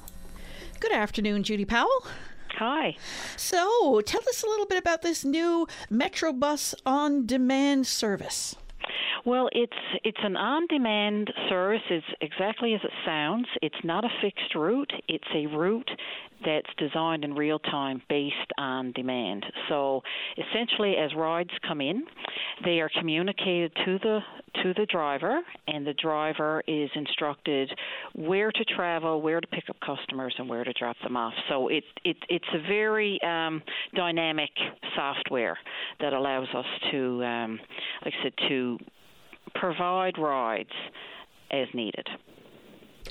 [0.80, 2.06] Good afternoon, Judy Powell.
[2.58, 2.98] Hi.
[3.38, 8.56] So, tell us a little bit about this new Metrobus on demand service.
[9.26, 11.82] Well, it's it's an on-demand service.
[11.90, 13.48] It's exactly as it sounds.
[13.64, 14.92] It's not a fixed route.
[15.08, 15.90] It's a route
[16.46, 19.44] that's designed in real time based on demand.
[19.68, 20.04] So
[20.38, 22.04] essentially as rides come in,
[22.64, 24.20] they are communicated to the
[24.64, 27.70] to the driver and the driver is instructed
[28.14, 31.34] where to travel, where to pick up customers and where to drop them off.
[31.50, 33.64] So it, it it's a very um,
[33.96, 34.52] dynamic
[34.96, 35.58] software
[36.00, 37.60] that allows us to um,
[38.04, 38.78] like I said to
[39.56, 40.70] provide rides
[41.52, 42.08] as needed.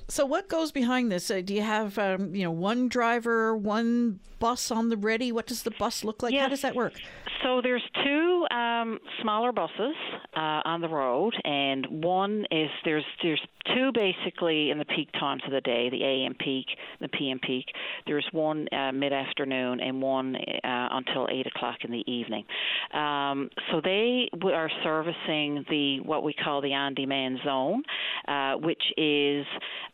[0.08, 1.30] So, what goes behind this?
[1.30, 5.32] Uh, do you have, um, you know, one driver, one bus on the ready?
[5.32, 6.32] What does the bus look like?
[6.32, 6.42] Yes.
[6.42, 6.94] How does that work?
[7.42, 9.94] So there's two um, smaller buses
[10.36, 13.40] uh, on the road, and one is there's there's
[13.74, 16.66] two basically in the peak times of the day, the AM peak,
[17.00, 17.66] the PM peak.
[18.06, 22.44] There's one uh, mid afternoon and one uh, until eight o'clock in the evening.
[22.92, 27.82] Um, so they are servicing the what we call the on-demand zone,
[28.28, 29.46] uh, which is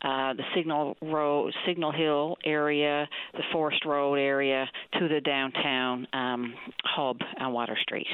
[0.02, 6.54] uh, the Signal Road, Signal Hill area, the Forest Road area to the downtown um,
[6.84, 8.06] hub on Water Street.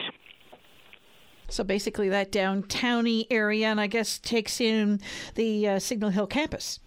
[1.49, 5.01] So basically, that downtowny area, and I guess takes in
[5.35, 6.81] the uh, Signal Hill campus.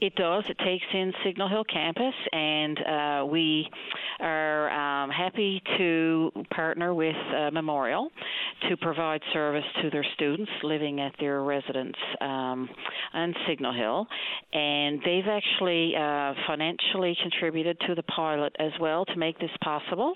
[0.00, 0.42] It does.
[0.48, 3.68] It takes in Signal Hill campus, and uh, we
[4.22, 8.08] are um, happy to partner with uh, Memorial
[8.68, 12.68] to provide service to their students living at their residence um,
[13.12, 14.06] on Signal Hill,
[14.52, 20.14] and they've actually uh, financially contributed to the pilot as well to make this possible.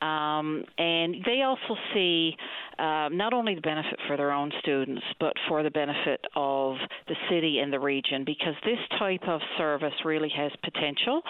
[0.00, 2.36] Um, and they also see
[2.78, 6.76] uh, not only the benefit for their own students, but for the benefit of
[7.08, 11.22] the city and the region, because this type of service really has potential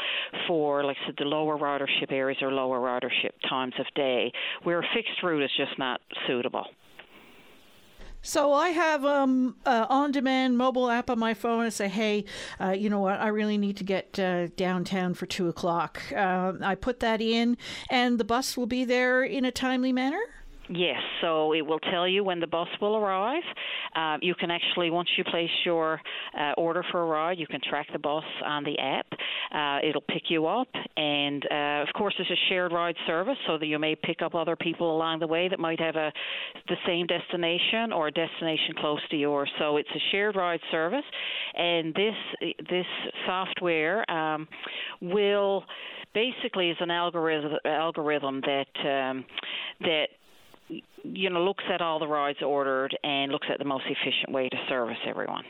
[0.47, 4.33] for, like I said, the lower ridership areas or lower ridership times of day,
[4.65, 6.67] where a fixed route is just not suitable.
[8.21, 12.25] So I have um uh, on-demand mobile app on my phone and say, hey,
[12.61, 13.21] uh, you know what?
[13.21, 16.03] I really need to get uh, downtown for two o'clock.
[16.13, 17.57] Uh, I put that in,
[17.91, 20.21] and the bus will be there in a timely manner.
[20.71, 23.43] Yes, so it will tell you when the bus will arrive.
[23.97, 25.99] Uh, you can actually, once you place your
[26.39, 29.07] uh, order for a ride, you can track the bus on the app.
[29.55, 33.57] Uh, it'll pick you up, and uh, of course, it's a shared ride service, so
[33.57, 36.13] that you may pick up other people along the way that might have a
[36.69, 39.51] the same destination or a destination close to yours.
[39.59, 41.05] So it's a shared ride service,
[41.55, 42.15] and this
[42.69, 42.87] this
[43.27, 44.47] software um,
[45.01, 45.65] will
[46.13, 49.25] basically is an algorithm algorithm that um,
[49.81, 50.09] that
[51.03, 54.49] you know, looks at all the rides ordered and looks at the most efficient way
[54.49, 55.45] to service everyone.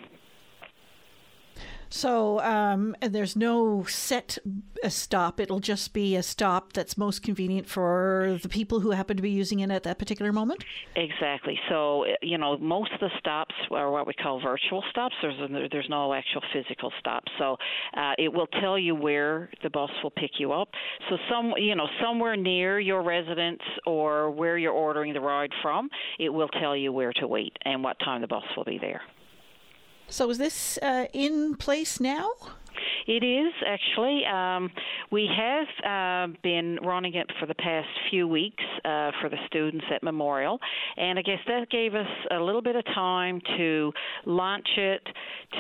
[1.91, 4.39] So um, there's no set
[4.83, 5.41] a stop.
[5.41, 9.31] It'll just be a stop that's most convenient for the people who happen to be
[9.31, 10.65] using it at that particular moment.
[10.97, 11.59] Exactly.
[11.69, 15.15] So you know, most of the stops are what we call virtual stops.
[15.23, 17.25] There's there's no actual physical stop.
[17.39, 17.57] So
[17.97, 20.69] uh, it will tell you where the bus will pick you up.
[21.09, 25.89] So some you know somewhere near your residence or where you're ordering the ride from,
[26.19, 29.01] it will tell you where to wait and what time the bus will be there.
[30.11, 32.31] So is this uh, in place now?
[33.07, 34.25] It is actually.
[34.27, 34.71] Um,
[35.11, 39.87] we have uh, been running it for the past few weeks uh, for the students
[39.91, 40.59] at Memorial,
[40.99, 43.93] and I guess that gave us a little bit of time to
[44.27, 45.03] launch it,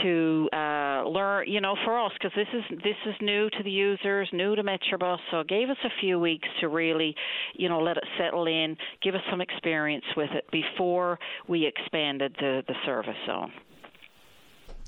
[0.03, 1.49] to uh, learn.
[1.49, 4.63] You know, for us because this is this is new to the users, new to
[4.63, 7.15] Metrobus, so it gave us a few weeks to really,
[7.55, 12.37] you know, let it settle in, give us some experience with it before we expanded
[12.41, 13.53] the the service zone.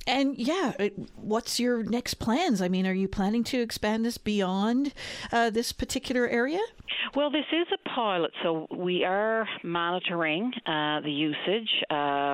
[0.06, 0.72] And yeah,
[1.16, 2.62] what's your next plans?
[2.62, 4.92] I mean, are you planning to expand this beyond
[5.30, 6.60] uh, this particular area?
[7.14, 11.70] Well, this is a pilot, so we are monitoring uh, the usage,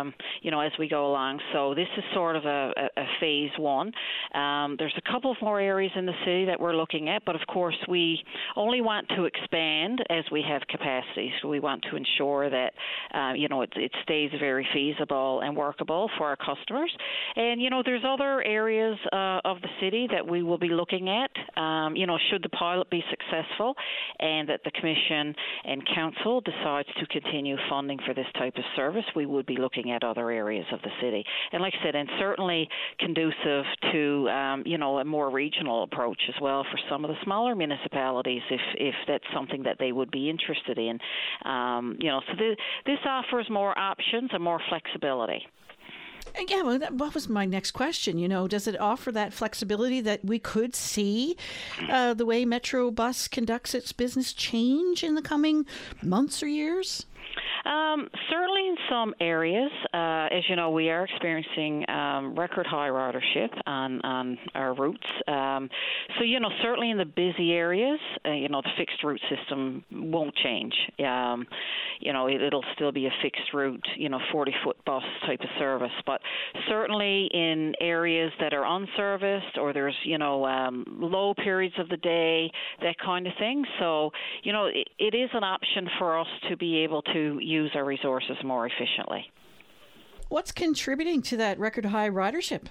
[0.00, 1.40] um, you know, as we go along.
[1.52, 3.92] So this is sort of a, a, phase one.
[4.34, 7.34] Um, there's a couple of more areas in the city that we're looking at, but
[7.34, 8.20] of course we
[8.56, 11.32] only want to expand as we have capacity.
[11.40, 12.72] So we want to ensure that,
[13.14, 16.94] uh, you know, it, it stays very feasible and workable for our customers.
[17.36, 21.08] And you know, there's other areas uh, of the city that we will be looking
[21.08, 21.30] at.
[21.60, 23.74] Um, you know, should the pilot be successful,
[24.18, 29.04] and that the commission and council decides to continue funding for this type of service,
[29.14, 31.24] we would be looking at other areas of the city.
[31.52, 32.68] And like I said, and certainly
[32.98, 37.16] conducive to um, you know a more regional approach as well for some of the
[37.24, 40.98] smaller municipalities, if if that's something that they would be interested in.
[41.44, 45.46] Um, you know, so the, this offers more options and more flexibility.
[46.48, 48.18] Yeah, well, that, what was my next question?
[48.18, 51.36] You know, does it offer that flexibility that we could see
[51.88, 55.66] uh, the way Metro Bus conducts its business change in the coming
[56.02, 57.06] months or years?
[57.66, 62.88] Um, certainly in some areas, uh, as you know, we are experiencing um, record high
[62.88, 65.06] ridership on, on our routes.
[65.26, 65.68] Um,
[66.18, 69.84] so, you know, certainly in the busy areas, uh, you know, the fixed route system
[69.90, 70.74] won't change.
[71.00, 71.46] Um,
[72.00, 75.40] you know, it, will still be a fixed route, you know, 40 foot bus type
[75.40, 75.90] of service.
[76.04, 76.20] But
[76.68, 81.96] certainly in areas that are unserviced or there's, you know, um, low periods of the
[81.96, 82.50] day,
[82.82, 83.64] that kind of thing.
[83.80, 84.10] So,
[84.44, 87.84] you know, it, it is an option for us to be able to use our
[87.84, 89.30] resources more efficiently.
[90.28, 92.66] What's contributing to that record high ridership?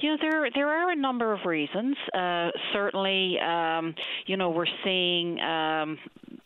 [0.00, 1.96] You know, there there are a number of reasons.
[2.14, 3.94] Uh, certainly, um,
[4.26, 5.98] you know, we're seeing um,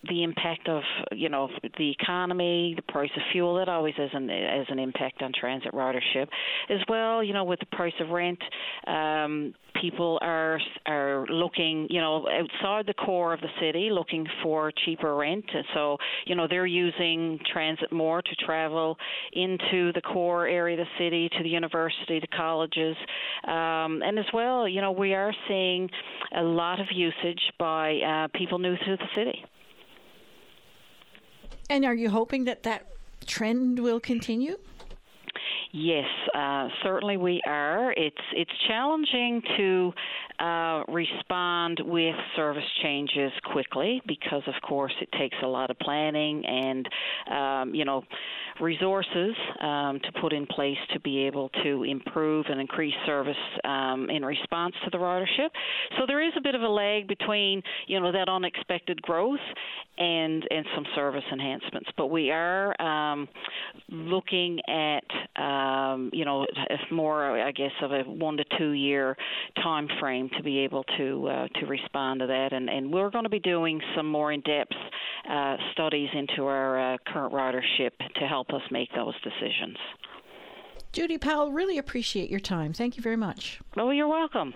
[0.08, 3.56] the impact of you know the economy, the price of fuel.
[3.56, 6.28] That always has an has an impact on transit ridership,
[6.68, 7.22] as well.
[7.22, 8.38] You know, with the price of rent,
[8.86, 14.72] um, people are are looking you know outside the core of the city, looking for
[14.84, 15.44] cheaper rent.
[15.74, 18.96] So you know they're using transit more to travel
[19.32, 22.96] into the core area of the city, to the university, to colleges,
[23.46, 25.88] um, and as well, you know we are seeing
[26.36, 29.44] a lot of usage by uh, people new to the city.
[31.68, 32.86] And are you hoping that that
[33.26, 34.58] trend will continue?
[35.76, 36.06] Yes,
[36.36, 37.92] uh, certainly we are.
[37.96, 39.92] It's it's challenging to
[40.38, 46.44] uh, respond with service changes quickly because, of course, it takes a lot of planning
[46.46, 46.88] and
[47.28, 48.04] um, you know
[48.60, 53.34] resources um, to put in place to be able to improve and increase service
[53.64, 55.48] um, in response to the ridership.
[55.98, 59.40] So there is a bit of a lag between you know that unexpected growth
[59.98, 61.90] and and some service enhancements.
[61.96, 63.28] But we are um,
[63.88, 65.04] looking at
[65.64, 69.16] um, you know it's more, I guess, of a one to two year
[69.62, 72.52] time frame to be able to uh, to respond to that.
[72.52, 74.74] And, and we're going to be doing some more in depth
[75.28, 79.76] uh, studies into our uh, current ridership to help us make those decisions.
[80.92, 82.72] Judy Powell, really appreciate your time.
[82.72, 83.60] Thank you very much.
[83.76, 84.54] Oh, you're welcome.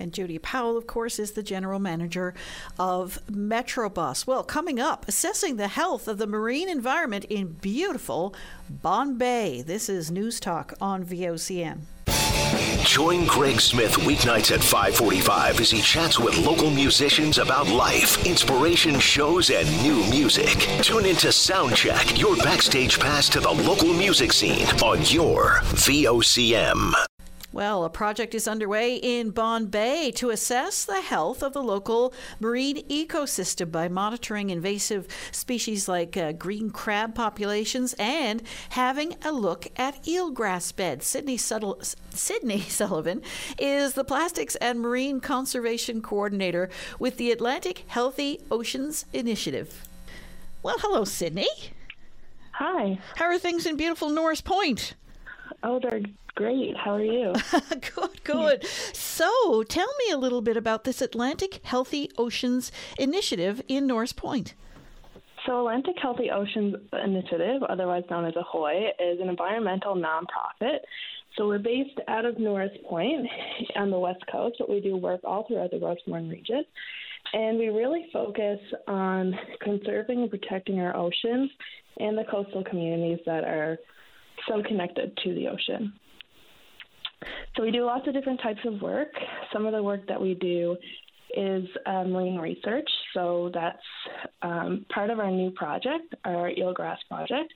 [0.00, 2.34] And Judy Powell, of course, is the general manager
[2.78, 4.26] of Metrobus.
[4.26, 8.34] Well, coming up, assessing the health of the marine environment in beautiful
[8.68, 9.62] Bonne Bay.
[9.62, 11.80] This is News Talk on VOCM.
[12.84, 18.98] Join Greg Smith weeknights at 545 as he chats with local musicians about life, inspiration
[18.98, 20.56] shows, and new music.
[20.82, 27.09] Tune into Soundcheck, your backstage pass to the local music scene on your VOCM.
[27.52, 32.14] Well, a project is underway in Bonne Bay to assess the health of the local
[32.38, 39.66] marine ecosystem by monitoring invasive species like uh, green crab populations and having a look
[39.76, 41.06] at eelgrass beds.
[41.06, 41.82] Sydney, Suttle-
[42.14, 43.20] Sydney Sullivan
[43.58, 49.88] is the Plastics and Marine Conservation Coordinator with the Atlantic Healthy Oceans Initiative.
[50.62, 51.48] Well, hello, Sydney.
[52.52, 53.00] Hi.
[53.16, 54.94] How are things in beautiful Norris Point?
[55.64, 56.02] Oh, they're
[56.40, 56.74] great.
[56.74, 57.34] How are you?
[57.94, 58.66] good, good.
[58.94, 64.54] So, tell me a little bit about this Atlantic Healthy Oceans Initiative in Norris Point.
[65.44, 70.78] So, Atlantic Healthy Oceans Initiative, otherwise known as AHOI, is an environmental nonprofit.
[71.36, 73.26] So, we're based out of Norris Point
[73.76, 76.64] on the West Coast, but we do work all throughout the Gros Morne region.
[77.34, 81.50] And we really focus on conserving and protecting our oceans
[81.98, 83.76] and the coastal communities that are
[84.48, 85.92] so connected to the ocean.
[87.56, 89.08] So we do lots of different types of work.
[89.52, 90.76] Some of the work that we do
[91.36, 92.88] is uh, marine research.
[93.14, 93.76] So that's
[94.42, 97.52] um, part of our new project, our eelgrass project,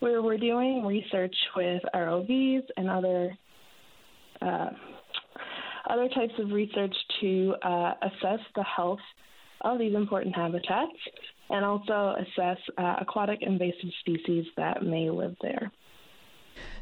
[0.00, 3.36] where we're doing research with ROVs and other
[4.40, 4.70] uh,
[5.88, 9.00] other types of research to uh, assess the health
[9.62, 10.92] of these important habitats
[11.50, 15.70] and also assess uh, aquatic invasive species that may live there.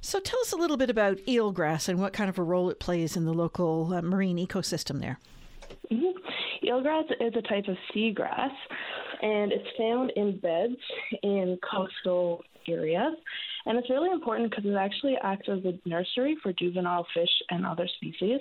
[0.00, 2.80] So tell us a little bit about eelgrass and what kind of a role it
[2.80, 5.18] plays in the local uh, marine ecosystem there.
[5.90, 6.66] Mm-hmm.
[6.66, 8.52] Eelgrass is a type of seagrass,
[9.22, 10.76] and it's found in beds
[11.22, 13.14] in coastal areas.
[13.66, 17.66] And it's really important because it actually acts as a nursery for juvenile fish and
[17.66, 18.40] other species.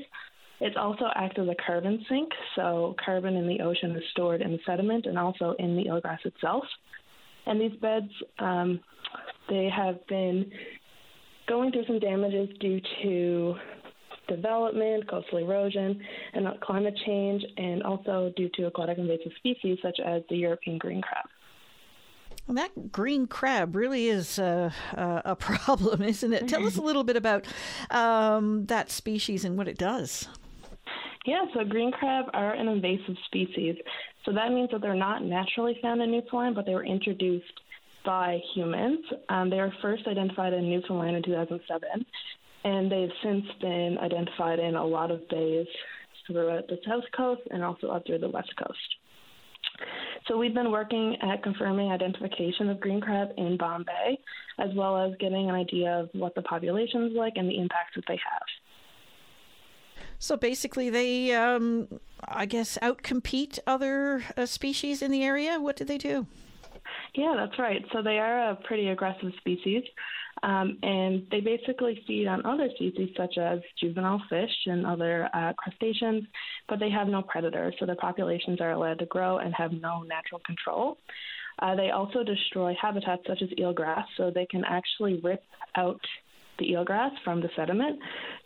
[0.62, 4.52] It also acts as a carbon sink, so carbon in the ocean is stored in
[4.52, 6.64] the sediment and also in the eelgrass itself.
[7.46, 8.80] And these beds, um,
[9.50, 10.52] they have been
[11.50, 13.56] going through some damages due to
[14.30, 16.00] development, coastal erosion,
[16.34, 21.02] and climate change, and also due to aquatic invasive species such as the European green
[21.02, 21.26] crab.
[22.48, 26.48] Well, that green crab really is uh, uh, a problem, isn't it?
[26.48, 27.46] Tell us a little bit about
[27.90, 30.28] um, that species and what it does.
[31.26, 33.76] Yeah, so green crab are an invasive species.
[34.26, 37.60] So that means that they're not naturally found in Newfoundland, but they were introduced
[38.06, 39.00] by humans.
[39.30, 42.06] Um, they were first identified in Newfoundland in 2007,
[42.64, 45.68] and they've since been identified in a lot of bays
[46.28, 48.78] throughout the south coast and also up through the west coast.
[50.28, 54.20] So we've been working at confirming identification of green crab in Bonne Bay,
[54.60, 57.96] as well as getting an idea of what the population is like and the impacts
[57.96, 60.06] that they have.
[60.20, 61.88] So basically, they, um,
[62.28, 65.60] I guess, outcompete other uh, species in the area.
[65.60, 66.28] What do they do?
[67.16, 67.84] Yeah, that's right.
[67.92, 69.84] So they are a pretty aggressive species,
[70.44, 75.54] um, and they basically feed on other species such as juvenile fish and other uh,
[75.54, 76.24] crustaceans,
[76.68, 80.04] but they have no predators, so their populations are allowed to grow and have no
[80.04, 80.98] natural control.
[81.62, 85.44] Uh, they also destroy habitats such as eelgrass, so they can actually rip
[85.76, 86.00] out
[86.60, 88.00] the eelgrass from the sediment,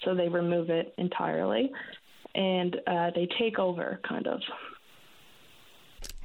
[0.04, 1.70] so they remove it entirely,
[2.34, 4.40] and uh, they take over, kind of.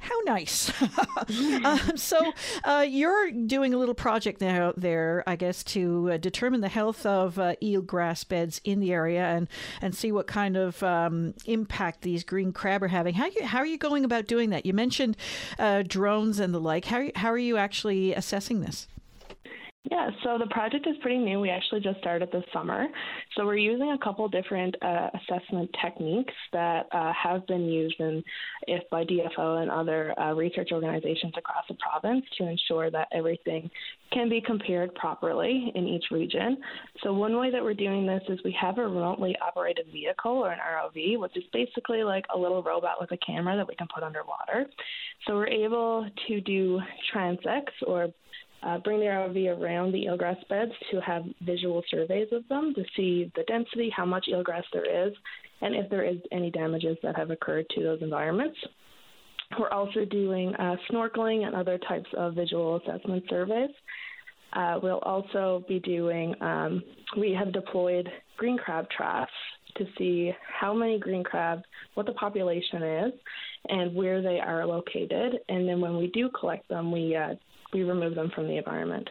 [0.09, 0.71] How nice.
[1.63, 6.61] um, so, uh, you're doing a little project now there, I guess, to uh, determine
[6.61, 9.47] the health of uh, eelgrass beds in the area and,
[9.83, 13.13] and see what kind of um, impact these green crab are having.
[13.13, 14.65] How, you, how are you going about doing that?
[14.65, 15.15] You mentioned
[15.59, 16.85] uh, drones and the like.
[16.85, 18.87] How, how are you actually assessing this?
[19.85, 21.39] Yeah, so the project is pretty new.
[21.39, 22.87] We actually just started this summer.
[23.35, 28.21] So we're using a couple different uh, assessment techniques that uh, have been used in
[28.67, 33.71] if by DFO and other uh, research organizations across the province to ensure that everything
[34.11, 36.57] can be compared properly in each region.
[37.01, 40.51] So one way that we're doing this is we have a remotely operated vehicle or
[40.51, 43.87] an ROV, which is basically like a little robot with a camera that we can
[43.93, 44.65] put underwater.
[45.25, 46.81] So we're able to do
[47.15, 48.09] transects or
[48.63, 52.83] uh, bring the ROV around the eelgrass beds to have visual surveys of them to
[52.95, 55.13] see the density, how much eelgrass there is,
[55.61, 58.57] and if there is any damages that have occurred to those environments.
[59.57, 63.71] We're also doing uh, snorkeling and other types of visual assessment surveys.
[64.53, 66.83] Uh, we'll also be doing, um,
[67.17, 69.31] we have deployed green crab traps
[69.77, 73.13] to see how many green crabs, what the population is,
[73.69, 75.39] and where they are located.
[75.49, 77.35] And then when we do collect them, we uh,
[77.73, 79.09] we remove them from the environment.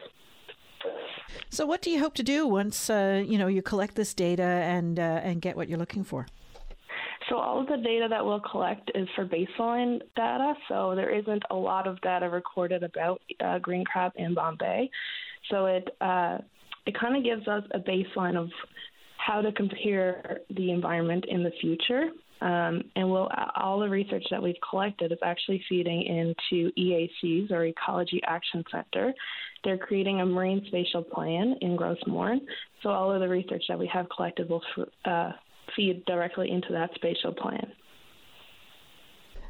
[1.49, 4.43] So, what do you hope to do once uh, you know you collect this data
[4.43, 6.25] and uh, and get what you're looking for?
[7.29, 10.53] So all of the data that we'll collect is for baseline data.
[10.67, 14.89] So there isn't a lot of data recorded about uh, green crab in Bonne Bay.
[15.51, 16.39] So it uh,
[16.87, 18.49] it kind of gives us a baseline of
[19.17, 22.09] how to compare the environment in the future.
[22.41, 27.65] Um, and we'll, all the research that we've collected is actually feeding into EACs or
[27.65, 29.13] Ecology Action Center.
[29.63, 32.41] They're creating a marine spatial plan in Gros Morne.
[32.81, 34.63] So all of the research that we have collected will
[35.03, 35.31] uh,
[35.75, 37.73] feed directly into that spatial plan.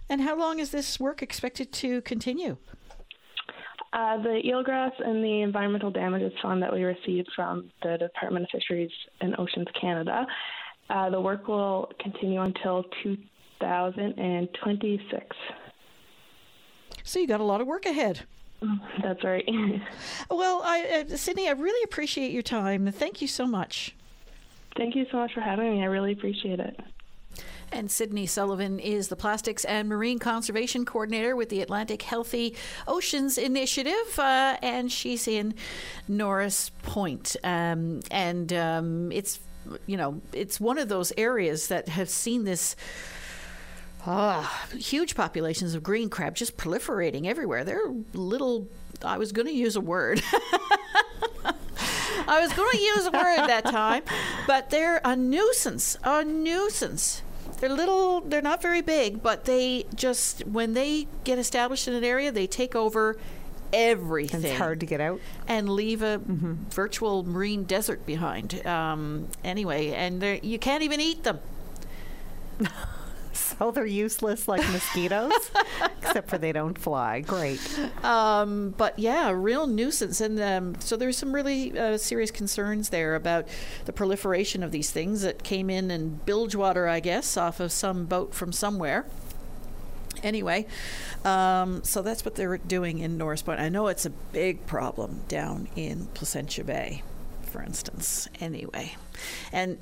[0.09, 2.57] And how long is this work expected to continue?
[3.93, 8.49] Uh, the eelgrass and the environmental damages fund that we received from the Department of
[8.51, 10.25] Fisheries and Oceans Canada
[10.89, 15.35] uh, the work will continue until 2026.
[17.03, 18.21] So you got a lot of work ahead.
[19.01, 19.47] That's right.
[20.29, 22.91] well, I, uh, Sydney, I really appreciate your time.
[22.91, 23.95] Thank you so much.
[24.75, 25.81] Thank you so much for having me.
[25.81, 26.79] I really appreciate it.
[27.71, 32.55] And Sydney Sullivan is the Plastics and Marine Conservation Coordinator with the Atlantic Healthy
[32.87, 35.53] Oceans Initiative, uh, and she's in
[36.07, 37.35] Norris Point.
[37.43, 39.39] Um, and um, it's
[39.85, 42.75] you know, it's one of those areas that have seen this.
[44.05, 44.47] Uh,
[44.77, 47.65] huge populations of green crab just proliferating everywhere.
[47.65, 48.67] They're little.
[49.03, 50.23] I was going to use a word.
[52.27, 54.03] I was going to use a word that time,
[54.47, 55.97] but they're a nuisance.
[56.03, 57.23] A nuisance.
[57.59, 58.21] They're little.
[58.21, 62.47] They're not very big, but they just when they get established in an area, they
[62.47, 63.17] take over
[63.73, 64.43] everything.
[64.43, 65.19] It's hard to get out.
[65.47, 66.53] And leave a mm-hmm.
[66.69, 68.65] virtual marine desert behind.
[68.65, 71.39] Um, anyway, and you can't even eat them.
[73.33, 75.51] so they're useless like mosquitoes,
[76.01, 77.21] except for they don't fly.
[77.21, 77.59] Great.
[78.03, 80.21] Um, but yeah, real nuisance.
[80.21, 83.47] And um, so there's some really uh, serious concerns there about
[83.85, 87.71] the proliferation of these things that came in and bilge water, I guess, off of
[87.71, 89.05] some boat from somewhere.
[90.23, 90.65] Anyway,
[91.23, 93.59] um, so that's what they're doing in Norris Point.
[93.59, 97.03] I know it's a big problem down in Placentia Bay,
[97.43, 98.27] for instance.
[98.39, 98.95] Anyway,
[99.51, 99.77] and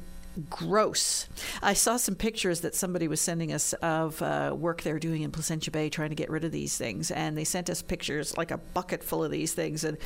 [0.49, 1.27] gross.
[1.61, 5.31] I saw some pictures that somebody was sending us of uh, work they're doing in
[5.31, 8.51] Placentia Bay trying to get rid of these things, and they sent us pictures like
[8.51, 9.97] a bucket full of these things, and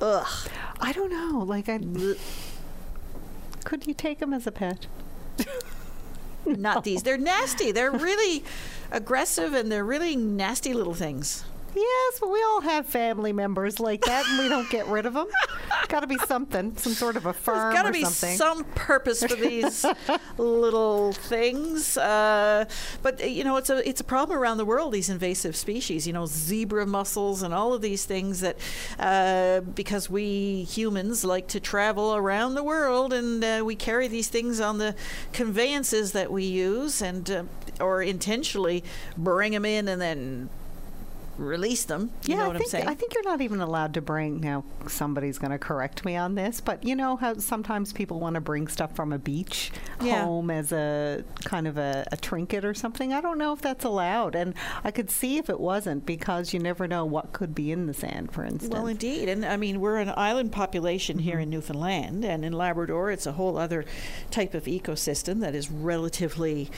[0.00, 0.48] ugh.
[0.80, 1.44] I don't know.
[1.44, 1.78] Like I.
[3.64, 4.86] Could you take them as a pet?
[6.46, 7.02] Not these.
[7.02, 7.72] They're nasty.
[7.72, 8.44] They're really
[8.90, 11.44] aggressive and they're really nasty little things.
[11.74, 15.14] Yes, but we all have family members like that, and we don't get rid of
[15.14, 15.26] them.
[15.88, 18.36] got to be something, some sort of a farm There's got to be something.
[18.36, 19.84] some purpose for these
[20.38, 21.96] little things.
[21.96, 22.66] Uh,
[23.02, 24.92] but uh, you know, it's a it's a problem around the world.
[24.92, 28.58] These invasive species, you know, zebra mussels and all of these things that
[28.98, 34.28] uh, because we humans like to travel around the world and uh, we carry these
[34.28, 34.94] things on the
[35.32, 37.44] conveyances that we use and uh,
[37.80, 38.84] or intentionally
[39.16, 40.48] bring them in and then
[41.42, 42.10] release them.
[42.24, 42.88] You yeah, know what I think, I'm saying?
[42.88, 44.40] I think you're not even allowed to bring.
[44.40, 48.34] Now, somebody's going to correct me on this, but you know how sometimes people want
[48.34, 49.70] to bring stuff from a beach
[50.00, 50.24] yeah.
[50.24, 53.12] home as a kind of a, a, trinket or something.
[53.12, 56.60] I don't know if that's allowed, and I could see if it wasn't because you
[56.60, 58.72] never know what could be in the sand, for instance.
[58.72, 61.24] Well, indeed, and I mean we're an island population mm-hmm.
[61.24, 63.84] here in Newfoundland, and in Labrador, it's a whole other
[64.30, 66.70] type of ecosystem that is relatively,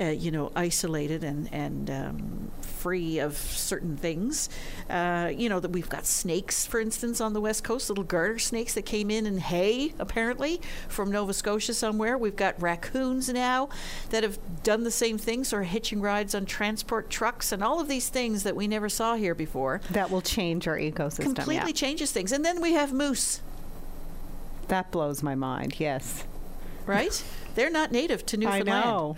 [0.00, 4.48] uh, you know, isolated and and um, free of certain things things.
[4.90, 8.38] Uh, you know that we've got snakes, for instance, on the west coast, little garter
[8.38, 12.18] snakes that came in in hay, apparently from Nova Scotia somewhere.
[12.18, 13.68] We've got raccoons now
[14.10, 17.88] that have done the same thing, so hitching rides on transport trucks and all of
[17.88, 19.80] these things that we never saw here before.
[19.90, 21.22] That will change our ecosystem.
[21.34, 21.72] Completely yeah.
[21.72, 23.40] changes things, and then we have moose.
[24.68, 25.78] That blows my mind.
[25.78, 26.24] Yes.
[26.86, 27.22] Right?
[27.54, 28.70] They're not native to Newfoundland.
[28.70, 29.16] I know.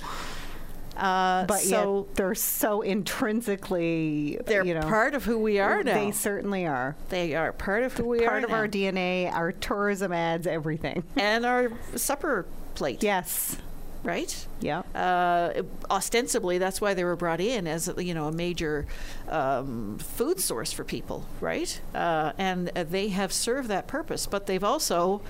[0.97, 5.83] Uh, but so yet they're so intrinsically they're you know, part of who we are
[5.83, 5.95] now.
[5.95, 6.97] They certainly are.
[7.09, 8.31] They are part of who we part are.
[8.31, 8.57] Part of now.
[8.57, 11.03] our DNA, our tourism ads, everything.
[11.17, 13.03] And our supper plate.
[13.03, 13.57] Yes.
[14.03, 14.47] Right.
[14.61, 14.83] Yeah.
[14.95, 18.87] Uh, ostensibly, that's why they were brought in as you know a major
[19.29, 21.81] um, food source for people, right?
[21.95, 25.23] Uh, and uh, they have served that purpose, but they've also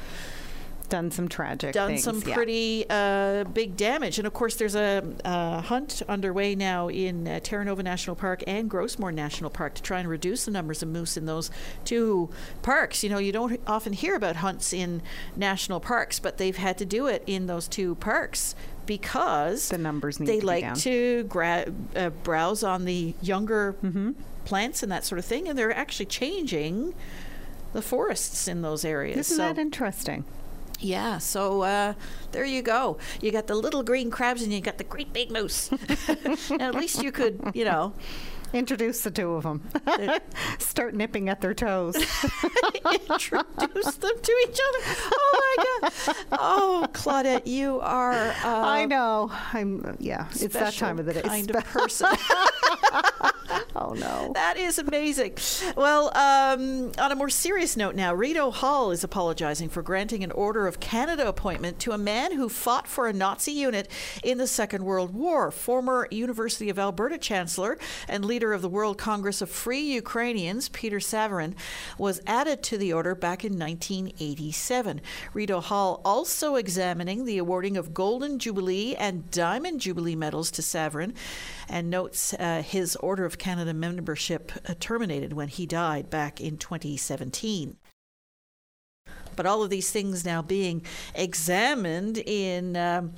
[0.88, 2.34] done some tragic done things, some yeah.
[2.34, 4.18] pretty uh, big damage.
[4.18, 8.42] And of course, there's a, a hunt underway now in uh, Terra Nova National Park
[8.46, 11.50] and Gros Morne National Park to try and reduce the numbers of moose in those
[11.84, 12.30] two
[12.62, 13.02] parks.
[13.02, 15.02] You know, you don't often hear about hunts in
[15.36, 18.54] national parks, but they've had to do it in those two parks
[18.86, 20.76] because the numbers need they to like down.
[20.76, 21.66] to gra-
[21.96, 24.12] uh, browse on the younger mm-hmm.
[24.44, 26.94] plants and that sort of thing, and they're actually changing
[27.72, 29.18] the forests in those areas.
[29.18, 30.24] Isn't so that interesting?
[30.84, 31.94] Yeah, so uh,
[32.32, 32.98] there you go.
[33.20, 35.70] You got the little green crabs and you got the great big moose.
[36.60, 37.94] at least you could, you know,
[38.54, 39.62] introduce the two of them.
[40.58, 41.96] Start nipping at their toes.
[43.10, 44.96] introduce them to each other.
[45.12, 46.16] Oh my god!
[46.32, 48.12] Oh, Claudette, you are.
[48.12, 49.30] Uh, I know.
[49.52, 49.96] I'm.
[49.98, 51.22] Yeah, it's that time of the day.
[51.22, 52.08] Kind of person.
[53.76, 54.32] oh no.
[54.34, 55.36] That is amazing.
[55.76, 60.30] Well, um, on a more serious note now, Rideau Hall is apologizing for granting an
[60.30, 63.88] Order of Canada appointment to a man who fought for a Nazi unit
[64.22, 65.50] in the Second World War.
[65.50, 67.78] Former University of Alberta Chancellor
[68.08, 71.54] and leader of the World Congress of Free Ukrainians, Peter Savaryn,
[71.98, 75.00] was added to the order back in 1987.
[75.32, 81.14] Rideau Hall also examining the awarding of Golden Jubilee and Diamond Jubilee medals to Savaryn
[81.68, 86.58] and notes uh, his Order of Canada membership uh, terminated when he died back in
[86.58, 87.76] 2017.
[89.36, 90.82] But all of these things now being
[91.14, 93.14] examined in um,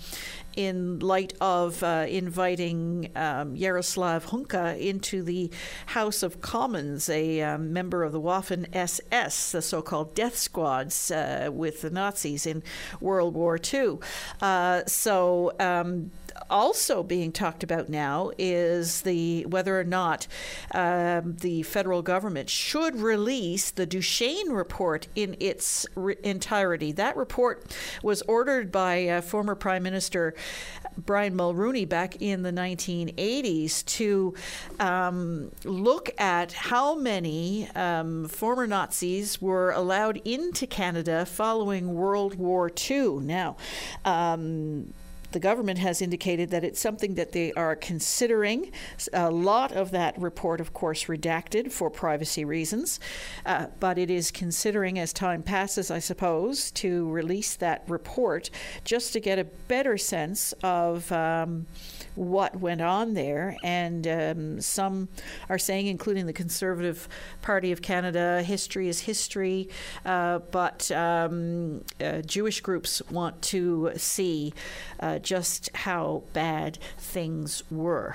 [0.56, 5.50] in light of uh, inviting um, Yaroslav Hunka into the
[5.86, 11.50] House of Commons, a um, member of the Waffen SS, the so-called death squads uh,
[11.52, 12.62] with the Nazis in
[13.00, 13.98] World War II.
[14.40, 16.10] Uh, so um,
[16.50, 20.26] also being talked about now is the whether or not
[20.72, 26.92] um, the federal government should release the Deschênes report in its re- entirety.
[26.92, 30.34] That report was ordered by uh, former Prime Minister
[30.96, 34.34] Brian Mulroney back in the 1980s to
[34.80, 42.70] um, look at how many um, former Nazis were allowed into Canada following World War
[42.90, 43.18] II.
[43.20, 43.56] Now,
[44.04, 44.92] um,
[45.36, 48.72] the government has indicated that it's something that they are considering.
[49.12, 52.98] A lot of that report, of course, redacted for privacy reasons,
[53.44, 58.48] uh, but it is considering as time passes, I suppose, to release that report
[58.82, 61.12] just to get a better sense of.
[61.12, 61.66] Um,
[62.16, 63.56] what went on there.
[63.62, 65.08] And um, some
[65.48, 67.08] are saying, including the Conservative
[67.42, 69.68] Party of Canada, history is history.
[70.04, 74.52] Uh, but um, uh, Jewish groups want to see
[74.98, 78.14] uh, just how bad things were.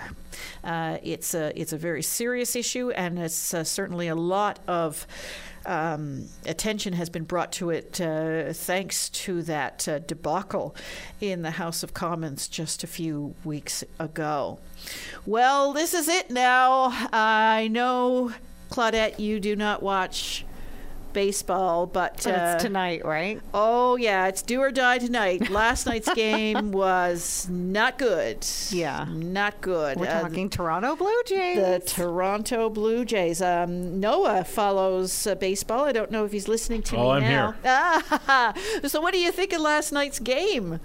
[0.64, 5.05] Uh, it's a it's a very serious issue, and it's uh, certainly a lot of
[5.66, 10.74] um, attention has been brought to it uh, thanks to that uh, debacle
[11.20, 14.59] in the House of Commons just a few weeks ago.
[15.26, 17.07] Well, this is it now.
[17.12, 18.32] I know,
[18.72, 20.45] Claudette, you do not watch
[21.14, 23.39] baseball, but, But uh, it's tonight, right?
[23.53, 25.49] Oh yeah, it's do or die tonight.
[25.49, 28.45] Last night's game was not good.
[28.70, 29.05] Yeah.
[29.09, 29.97] not good.
[29.99, 31.57] We're Uh, talking Toronto Blue Jays.
[31.57, 33.41] the Toronto Blue Jays.
[33.41, 35.86] Um, Noah follows uh, baseball.
[35.86, 37.32] I don't know if he's listening to Oh, me I'm
[37.64, 38.53] now.
[38.53, 38.53] here.
[38.89, 40.80] So what do you think of last night's game?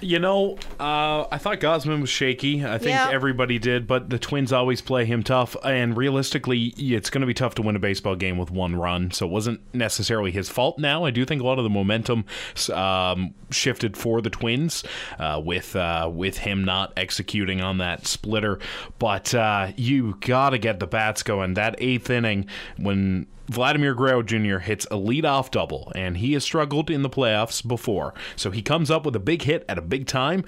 [0.00, 2.64] You know, uh, I thought Gausman was shaky.
[2.64, 5.56] I think everybody did, but the Twins always play him tough.
[5.64, 9.10] And realistically, it's going to be tough to win a baseball game with one run.
[9.10, 10.78] So it wasn't necessarily his fault.
[10.78, 12.24] Now I do think a lot of the momentum
[12.72, 14.84] um, shifted for the Twins
[15.18, 18.58] uh, with uh, with him not executing on that splitter.
[18.98, 21.54] But uh, you got to get the bats going.
[21.54, 22.46] That eighth inning
[22.76, 24.58] when Vladimir Guerrero Jr.
[24.58, 28.14] hits a leadoff double, and he has struggled in the playoffs before.
[28.36, 30.44] So he comes up with a big hit at a big time,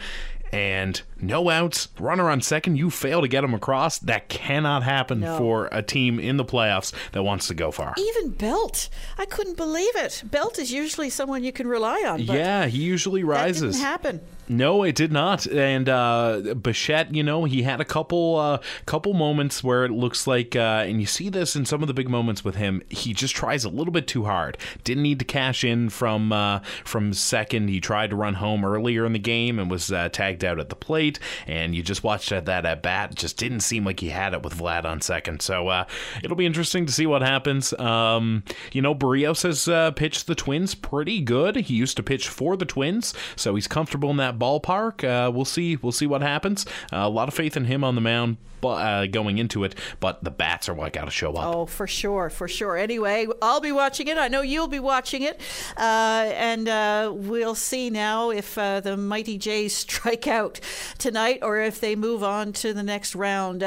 [0.52, 3.98] and no outs, runner on second, you fail to get him across.
[3.98, 5.38] That cannot happen No.
[5.38, 7.94] for a team in the playoffs that wants to go far.
[7.98, 8.88] Even Belt,
[9.18, 10.22] I couldn't believe it.
[10.30, 12.26] Belt is usually someone you can rely on.
[12.26, 13.60] But Yeah, he usually rises.
[13.62, 14.20] that didn't happen.
[14.52, 15.46] No, it did not.
[15.46, 20.26] And uh, Bichette, you know, he had a couple uh, couple moments where it looks
[20.26, 22.82] like, uh, and you see this in some of the big moments with him.
[22.90, 24.58] He just tries a little bit too hard.
[24.84, 27.68] Didn't need to cash in from uh, from second.
[27.68, 30.68] He tried to run home earlier in the game and was uh, tagged out at
[30.68, 31.18] the plate.
[31.46, 33.14] And you just watched that, that at bat.
[33.14, 35.40] Just didn't seem like he had it with Vlad on second.
[35.40, 35.86] So uh,
[36.22, 37.72] it'll be interesting to see what happens.
[37.74, 38.42] Um,
[38.72, 41.56] you know, Berrios has uh, pitched the Twins pretty good.
[41.56, 45.04] He used to pitch for the Twins, so he's comfortable in that ballpark.
[45.04, 45.76] Uh, we'll see.
[45.76, 46.66] We'll see what happens.
[46.92, 48.38] Uh, a lot of faith in him on the mound.
[48.62, 51.52] Uh, going into it, but the bats are what got to show up.
[51.52, 52.76] Oh, for sure, for sure.
[52.76, 54.16] Anyway, I'll be watching it.
[54.16, 55.40] I know you'll be watching it.
[55.76, 60.60] Uh, and uh, we'll see now if uh, the Mighty Jays strike out
[60.96, 63.62] tonight or if they move on to the next round.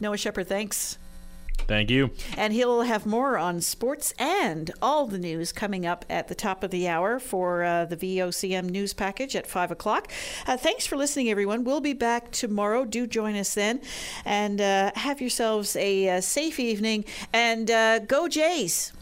[0.00, 0.98] Noah Shepard, thanks.
[1.66, 2.10] Thank you.
[2.36, 6.62] And he'll have more on sports and all the news coming up at the top
[6.62, 10.10] of the hour for uh, the VOCM news package at 5 o'clock.
[10.46, 11.64] Uh, thanks for listening, everyone.
[11.64, 12.84] We'll be back tomorrow.
[12.84, 13.80] Do join us then.
[14.24, 17.04] And uh, have yourselves a uh, safe evening.
[17.32, 18.94] And uh, go, Jays.